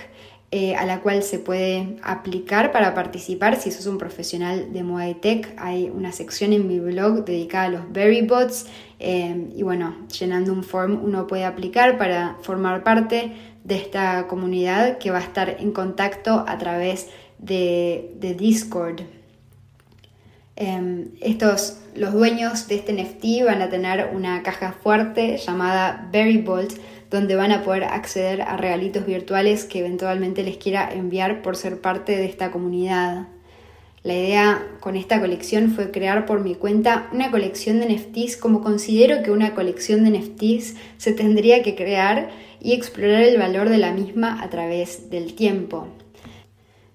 eh, 0.57 0.77
a 0.77 0.87
la 0.87 1.01
cual 1.01 1.25
se 1.25 1.40
puede 1.40 1.97
aplicar 2.05 2.71
para 2.71 2.95
participar 2.95 3.57
si 3.57 3.73
sos 3.73 3.87
un 3.87 3.99
profesional 3.99 4.73
de 4.73 4.85
moda 4.85 5.09
y 5.09 5.14
tech. 5.14 5.53
Hay 5.57 5.90
una 5.93 6.12
sección 6.12 6.53
en 6.53 6.69
mi 6.69 6.79
blog 6.79 7.25
dedicada 7.25 7.64
a 7.64 7.69
los 7.71 7.93
Berrybots 7.93 8.67
em, 9.01 9.51
y 9.57 9.64
bueno, 9.64 9.97
llenando 10.17 10.53
un 10.53 10.62
form 10.62 11.03
uno 11.03 11.27
puede 11.27 11.45
aplicar 11.45 11.99
para 11.99 12.37
formar 12.43 12.85
parte 12.85 13.33
de 13.64 13.75
esta 13.75 14.29
comunidad 14.29 14.99
que 14.99 15.11
va 15.11 15.19
a 15.19 15.23
estar 15.23 15.57
en 15.59 15.73
contacto 15.73 16.45
a 16.47 16.57
través 16.57 17.09
de, 17.40 18.14
Discord. 18.38 19.01
Em, 20.55 21.09
estos, 21.21 21.81
los 21.97 22.12
dueños 22.12 22.69
de 22.69 22.77
este 22.77 22.93
NFT 22.93 23.45
van 23.45 23.61
a 23.61 23.71
tener 23.71 24.11
una 24.14 24.45
caja 24.45 24.71
fuerte 24.71 25.37
llamada 25.37 26.09
Berry 26.12 26.38
Bolt, 26.38 26.75
donde 27.14 27.37
van 27.37 27.53
a 27.53 27.62
poder 27.62 27.85
acceder 27.85 28.42
a 28.42 28.57
regalitos 28.57 29.07
virtuales 29.07 29.66
que 29.66 29.79
eventualmente 29.79 30.42
les 30.42 30.57
quiera 30.57 30.92
enviar 30.92 31.42
por 31.42 31.57
ser 31.57 31.81
parte 31.81 32.16
de 32.16 32.24
esta 32.24 32.50
comunidad. 32.50 33.29
La 34.03 34.14
idea 34.14 34.66
con 34.81 34.96
esta 34.96 35.20
colección 35.20 35.70
fue 35.70 35.92
crear 35.92 36.27
por 36.27 36.40
mi 36.40 36.57
cuenta 36.57 37.09
una 37.12 37.31
colección 37.31 37.79
de 37.79 37.94
NFTs 37.94 38.37
como 38.37 38.64
considero 38.64 39.22
que 39.22 39.31
una 39.31 39.55
colección 39.55 40.03
de 40.03 40.18
NFTs 40.18 40.74
se 40.96 41.12
tendría 41.12 41.62
que 41.62 41.77
crear 41.77 42.31
y 42.61 42.72
explorar 42.72 43.22
el 43.22 43.38
valor 43.38 43.68
de 43.68 43.79
la 43.79 43.92
misma 43.92 44.42
a 44.42 44.50
través 44.50 45.09
del 45.09 45.35
tiempo. 45.35 45.87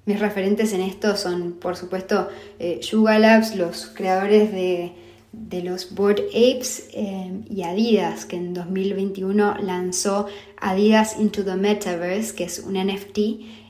Mis 0.06 0.20
referentes 0.20 0.74
en 0.74 0.82
esto 0.82 1.16
son, 1.16 1.54
por 1.54 1.78
supuesto, 1.78 2.28
eh, 2.60 2.82
Yuga 2.82 3.20
Labs, 3.20 3.56
los 3.56 3.86
creadores 3.86 4.52
de, 4.52 4.92
los 5.32 5.94
Board 5.94 6.22
Apes 6.30 6.90
eh, 6.94 7.42
y 7.50 7.62
Adidas, 7.64 8.26
que 8.26 8.36
en 8.36 8.54
2021 8.54 9.58
lanzó 9.62 10.28
Adidas 10.58 11.20
Into 11.20 11.44
the 11.44 11.56
Metaverse, 11.56 12.36
que 12.36 12.46
es 12.46 12.60
un 12.60 12.74
NFT 12.74 13.20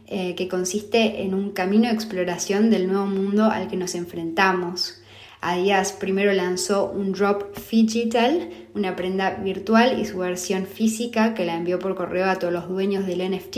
eh, 0.08 0.36
que 0.36 0.48
consiste 0.48 1.22
en 1.22 1.34
un 1.34 1.52
camino 1.52 1.88
de 1.88 1.94
exploración 1.94 2.70
del 2.70 2.88
nuevo 2.88 3.06
mundo 3.06 3.46
al 3.46 3.68
que 3.68 3.78
nos 3.78 3.96
enfrentamos. 3.96 5.02
Adidas 5.42 5.94
primero 5.94 6.34
lanzó 6.34 6.90
un 6.92 7.14
Drop 7.14 7.56
Digital, 7.70 8.50
una 8.74 8.96
prenda 8.96 9.36
virtual 9.36 10.00
y 10.00 10.06
su 10.06 10.18
versión 10.18 10.66
física 10.66 11.34
que 11.34 11.46
la 11.46 11.56
envió 11.56 11.80
por 11.80 11.96
correo 11.96 12.30
a 12.30 12.36
todos 12.36 12.52
los 12.52 12.68
dueños 12.68 13.06
del 13.06 13.30
NFT. 13.30 13.58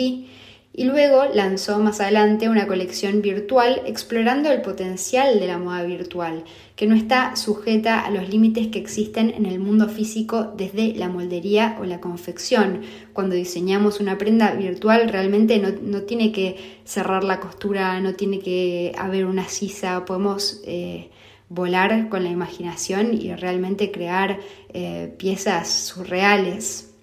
Y 0.73 0.85
luego 0.85 1.25
lanzó 1.33 1.79
más 1.79 1.99
adelante 1.99 2.47
una 2.47 2.65
colección 2.65 3.21
virtual 3.21 3.81
explorando 3.85 4.49
el 4.49 4.61
potencial 4.61 5.37
de 5.37 5.47
la 5.47 5.57
moda 5.57 5.83
virtual, 5.83 6.45
que 6.77 6.87
no 6.87 6.95
está 6.95 7.35
sujeta 7.35 7.99
a 7.99 8.09
los 8.09 8.29
límites 8.29 8.67
que 8.67 8.79
existen 8.79 9.31
en 9.31 9.45
el 9.45 9.59
mundo 9.59 9.89
físico 9.89 10.53
desde 10.55 10.95
la 10.95 11.09
moldería 11.09 11.77
o 11.81 11.83
la 11.83 11.99
confección. 11.99 12.83
Cuando 13.11 13.35
diseñamos 13.35 13.99
una 13.99 14.17
prenda 14.17 14.51
virtual 14.53 15.09
realmente 15.09 15.59
no, 15.59 16.01
tiene 16.03 16.31
que 16.31 16.79
cerrar 16.85 17.25
la 17.25 17.41
costura, 17.41 17.99
no 17.99 18.13
tiene 18.13 18.39
que 18.39 18.93
haber 18.97 19.25
una 19.25 19.47
sisa, 19.47 20.05
podemos... 20.05 20.61
Eh, 20.65 21.09
volar 21.53 22.07
con 22.07 22.23
la 22.23 22.29
imaginación 22.29 23.13
y 23.13 23.35
realmente 23.35 23.91
crear 23.91 24.39
eh, 24.69 25.13
piezas 25.17 25.69
surreales. 25.69 26.93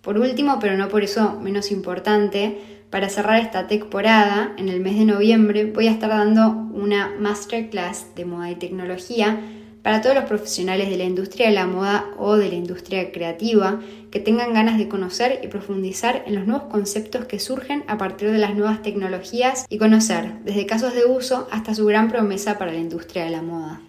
Por 0.00 0.18
último, 0.18 0.58
pero 0.58 0.78
no 0.78 0.88
por 0.88 1.04
eso 1.04 1.38
menos 1.40 1.70
importante, 1.70 2.56
para 2.92 3.08
cerrar 3.08 3.40
esta 3.40 3.68
temporada, 3.68 4.52
en 4.58 4.68
el 4.68 4.80
mes 4.80 4.98
de 4.98 5.06
noviembre 5.06 5.64
voy 5.64 5.86
a 5.86 5.92
estar 5.92 6.10
dando 6.10 6.50
una 6.50 7.10
masterclass 7.18 8.14
de 8.14 8.26
moda 8.26 8.50
y 8.50 8.56
tecnología 8.56 9.40
para 9.80 10.02
todos 10.02 10.14
los 10.14 10.26
profesionales 10.26 10.90
de 10.90 10.98
la 10.98 11.04
industria 11.04 11.48
de 11.48 11.54
la 11.54 11.66
moda 11.66 12.04
o 12.18 12.36
de 12.36 12.50
la 12.50 12.54
industria 12.54 13.10
creativa 13.10 13.80
que 14.10 14.20
tengan 14.20 14.52
ganas 14.52 14.76
de 14.76 14.88
conocer 14.88 15.40
y 15.42 15.48
profundizar 15.48 16.22
en 16.26 16.34
los 16.34 16.46
nuevos 16.46 16.68
conceptos 16.68 17.24
que 17.24 17.40
surgen 17.40 17.82
a 17.86 17.96
partir 17.96 18.30
de 18.30 18.36
las 18.36 18.54
nuevas 18.54 18.82
tecnologías 18.82 19.64
y 19.70 19.78
conocer 19.78 20.40
desde 20.44 20.66
casos 20.66 20.92
de 20.94 21.06
uso 21.06 21.48
hasta 21.50 21.74
su 21.74 21.86
gran 21.86 22.10
promesa 22.10 22.58
para 22.58 22.72
la 22.72 22.78
industria 22.78 23.24
de 23.24 23.30
la 23.30 23.40
moda. 23.40 23.80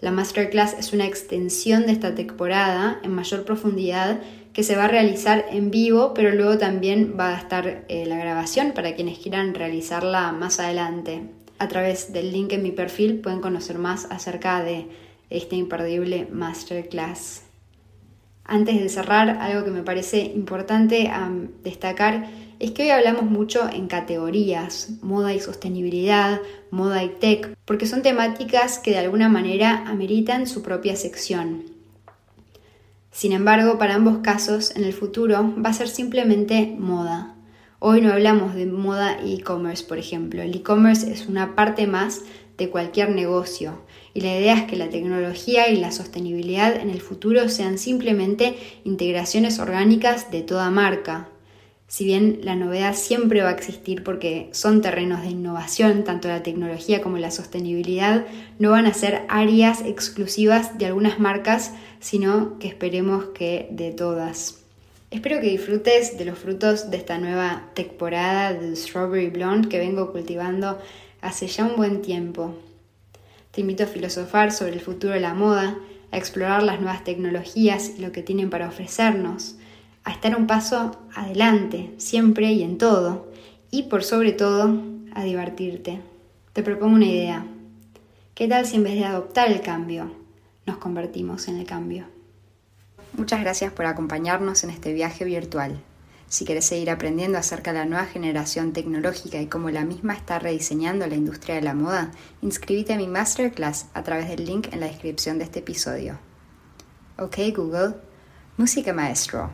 La 0.00 0.12
masterclass 0.12 0.74
es 0.78 0.94
una 0.94 1.04
extensión 1.04 1.84
de 1.84 1.92
esta 1.92 2.14
temporada 2.14 3.00
en 3.02 3.14
mayor 3.14 3.44
profundidad 3.44 4.18
que 4.54 4.62
se 4.62 4.76
va 4.76 4.84
a 4.84 4.88
realizar 4.88 5.44
en 5.50 5.70
vivo, 5.70 6.14
pero 6.14 6.30
luego 6.30 6.56
también 6.56 7.16
va 7.18 7.34
a 7.34 7.38
estar 7.38 7.84
eh, 7.88 8.06
la 8.06 8.16
grabación 8.16 8.72
para 8.72 8.94
quienes 8.94 9.18
quieran 9.18 9.52
realizarla 9.52 10.30
más 10.32 10.60
adelante. 10.60 11.22
A 11.58 11.66
través 11.66 12.12
del 12.12 12.32
link 12.32 12.52
en 12.52 12.62
mi 12.62 12.70
perfil 12.70 13.20
pueden 13.20 13.40
conocer 13.40 13.78
más 13.78 14.06
acerca 14.10 14.62
de 14.62 14.86
esta 15.28 15.56
imperdible 15.56 16.28
masterclass. 16.30 17.42
Antes 18.44 18.80
de 18.80 18.88
cerrar, 18.88 19.30
algo 19.40 19.64
que 19.64 19.70
me 19.70 19.82
parece 19.82 20.20
importante 20.20 21.10
destacar 21.64 22.28
es 22.60 22.70
que 22.70 22.84
hoy 22.84 22.90
hablamos 22.90 23.24
mucho 23.24 23.68
en 23.68 23.88
categorías, 23.88 24.90
moda 25.02 25.34
y 25.34 25.40
sostenibilidad, 25.40 26.40
moda 26.70 27.02
y 27.02 27.08
tech, 27.08 27.56
porque 27.64 27.86
son 27.86 28.02
temáticas 28.02 28.78
que 28.78 28.92
de 28.92 28.98
alguna 28.98 29.28
manera 29.28 29.84
ameritan 29.88 30.46
su 30.46 30.62
propia 30.62 30.94
sección. 30.94 31.73
Sin 33.14 33.30
embargo, 33.30 33.78
para 33.78 33.94
ambos 33.94 34.18
casos, 34.18 34.74
en 34.74 34.82
el 34.82 34.92
futuro 34.92 35.54
va 35.64 35.70
a 35.70 35.72
ser 35.72 35.88
simplemente 35.88 36.74
moda. 36.76 37.36
Hoy 37.78 38.00
no 38.00 38.12
hablamos 38.12 38.56
de 38.56 38.66
moda 38.66 39.18
e-commerce, 39.24 39.84
por 39.84 39.98
ejemplo. 39.98 40.42
El 40.42 40.52
e-commerce 40.52 41.12
es 41.12 41.28
una 41.28 41.54
parte 41.54 41.86
más 41.86 42.22
de 42.58 42.70
cualquier 42.70 43.10
negocio 43.10 43.82
Y 44.14 44.20
la 44.20 44.36
idea 44.36 44.54
es 44.54 44.62
que 44.64 44.76
la 44.76 44.90
tecnología 44.90 45.68
y 45.68 45.76
la 45.76 45.92
sostenibilidad 45.92 46.74
en 46.74 46.90
el 46.90 47.00
futuro 47.00 47.48
sean 47.48 47.78
simplemente 47.78 48.56
integraciones 48.82 49.60
orgánicas 49.60 50.32
de 50.32 50.42
toda 50.42 50.68
marca. 50.70 51.28
Si 51.94 52.04
bien 52.04 52.40
la 52.42 52.56
novedad 52.56 52.96
siempre 52.96 53.42
va 53.42 53.50
a 53.50 53.52
existir 53.52 54.02
porque 54.02 54.48
son 54.50 54.82
terrenos 54.82 55.22
de 55.22 55.28
innovación, 55.28 56.02
tanto 56.02 56.26
la 56.26 56.42
tecnología 56.42 57.00
como 57.00 57.18
la 57.18 57.30
sostenibilidad 57.30 58.26
no 58.58 58.72
van 58.72 58.86
a 58.86 58.94
ser 58.94 59.22
áreas 59.28 59.80
exclusivas 59.82 60.76
de 60.76 60.86
algunas 60.86 61.20
marcas, 61.20 61.72
sino 62.00 62.58
que 62.58 62.66
esperemos 62.66 63.26
que 63.26 63.68
de 63.70 63.92
todas. 63.92 64.58
Espero 65.12 65.40
que 65.40 65.50
disfrutes 65.50 66.18
de 66.18 66.24
los 66.24 66.36
frutos 66.36 66.90
de 66.90 66.96
esta 66.96 67.18
nueva 67.18 67.70
temporada 67.74 68.52
de 68.52 68.74
Strawberry 68.74 69.30
Blonde 69.30 69.68
que 69.68 69.78
vengo 69.78 70.10
cultivando 70.10 70.80
hace 71.20 71.46
ya 71.46 71.64
un 71.64 71.76
buen 71.76 72.02
tiempo. 72.02 72.56
Te 73.52 73.60
invito 73.60 73.84
a 73.84 73.86
filosofar 73.86 74.50
sobre 74.50 74.72
el 74.72 74.80
futuro 74.80 75.12
de 75.12 75.20
la 75.20 75.34
moda, 75.34 75.78
a 76.10 76.18
explorar 76.18 76.64
las 76.64 76.80
nuevas 76.80 77.04
tecnologías 77.04 77.92
y 77.96 78.02
lo 78.02 78.10
que 78.10 78.24
tienen 78.24 78.50
para 78.50 78.66
ofrecernos, 78.66 79.54
a 80.04 80.12
estar 80.12 80.36
un 80.36 80.46
paso 80.46 80.96
adelante, 81.14 81.94
siempre 81.98 82.52
y 82.52 82.62
en 82.62 82.78
todo, 82.78 83.32
y 83.70 83.84
por 83.84 84.04
sobre 84.04 84.32
todo, 84.32 84.80
a 85.14 85.24
divertirte. 85.24 86.00
Te 86.52 86.62
propongo 86.62 86.94
una 86.94 87.06
idea. 87.06 87.46
¿Qué 88.34 88.46
tal 88.48 88.66
si 88.66 88.76
en 88.76 88.84
vez 88.84 88.94
de 88.94 89.04
adoptar 89.04 89.50
el 89.50 89.60
cambio, 89.60 90.12
nos 90.66 90.76
convertimos 90.76 91.48
en 91.48 91.58
el 91.58 91.66
cambio? 91.66 92.06
Muchas 93.16 93.40
gracias 93.40 93.72
por 93.72 93.86
acompañarnos 93.86 94.64
en 94.64 94.70
este 94.70 94.92
viaje 94.92 95.24
virtual. 95.24 95.80
Si 96.28 96.44
quieres 96.44 96.64
seguir 96.64 96.90
aprendiendo 96.90 97.38
acerca 97.38 97.72
de 97.72 97.78
la 97.78 97.84
nueva 97.84 98.06
generación 98.06 98.72
tecnológica 98.72 99.40
y 99.40 99.46
cómo 99.46 99.70
la 99.70 99.84
misma 99.84 100.14
está 100.14 100.40
rediseñando 100.40 101.06
la 101.06 101.14
industria 101.14 101.54
de 101.54 101.62
la 101.62 101.74
moda, 101.74 102.10
inscríbete 102.42 102.92
a 102.92 102.96
mi 102.96 103.06
masterclass 103.06 103.86
a 103.94 104.02
través 104.02 104.28
del 104.28 104.44
link 104.44 104.68
en 104.72 104.80
la 104.80 104.86
descripción 104.86 105.38
de 105.38 105.44
este 105.44 105.60
episodio. 105.60 106.18
Ok 107.18 107.36
Google, 107.54 107.94
música 108.56 108.92
maestro. 108.92 109.52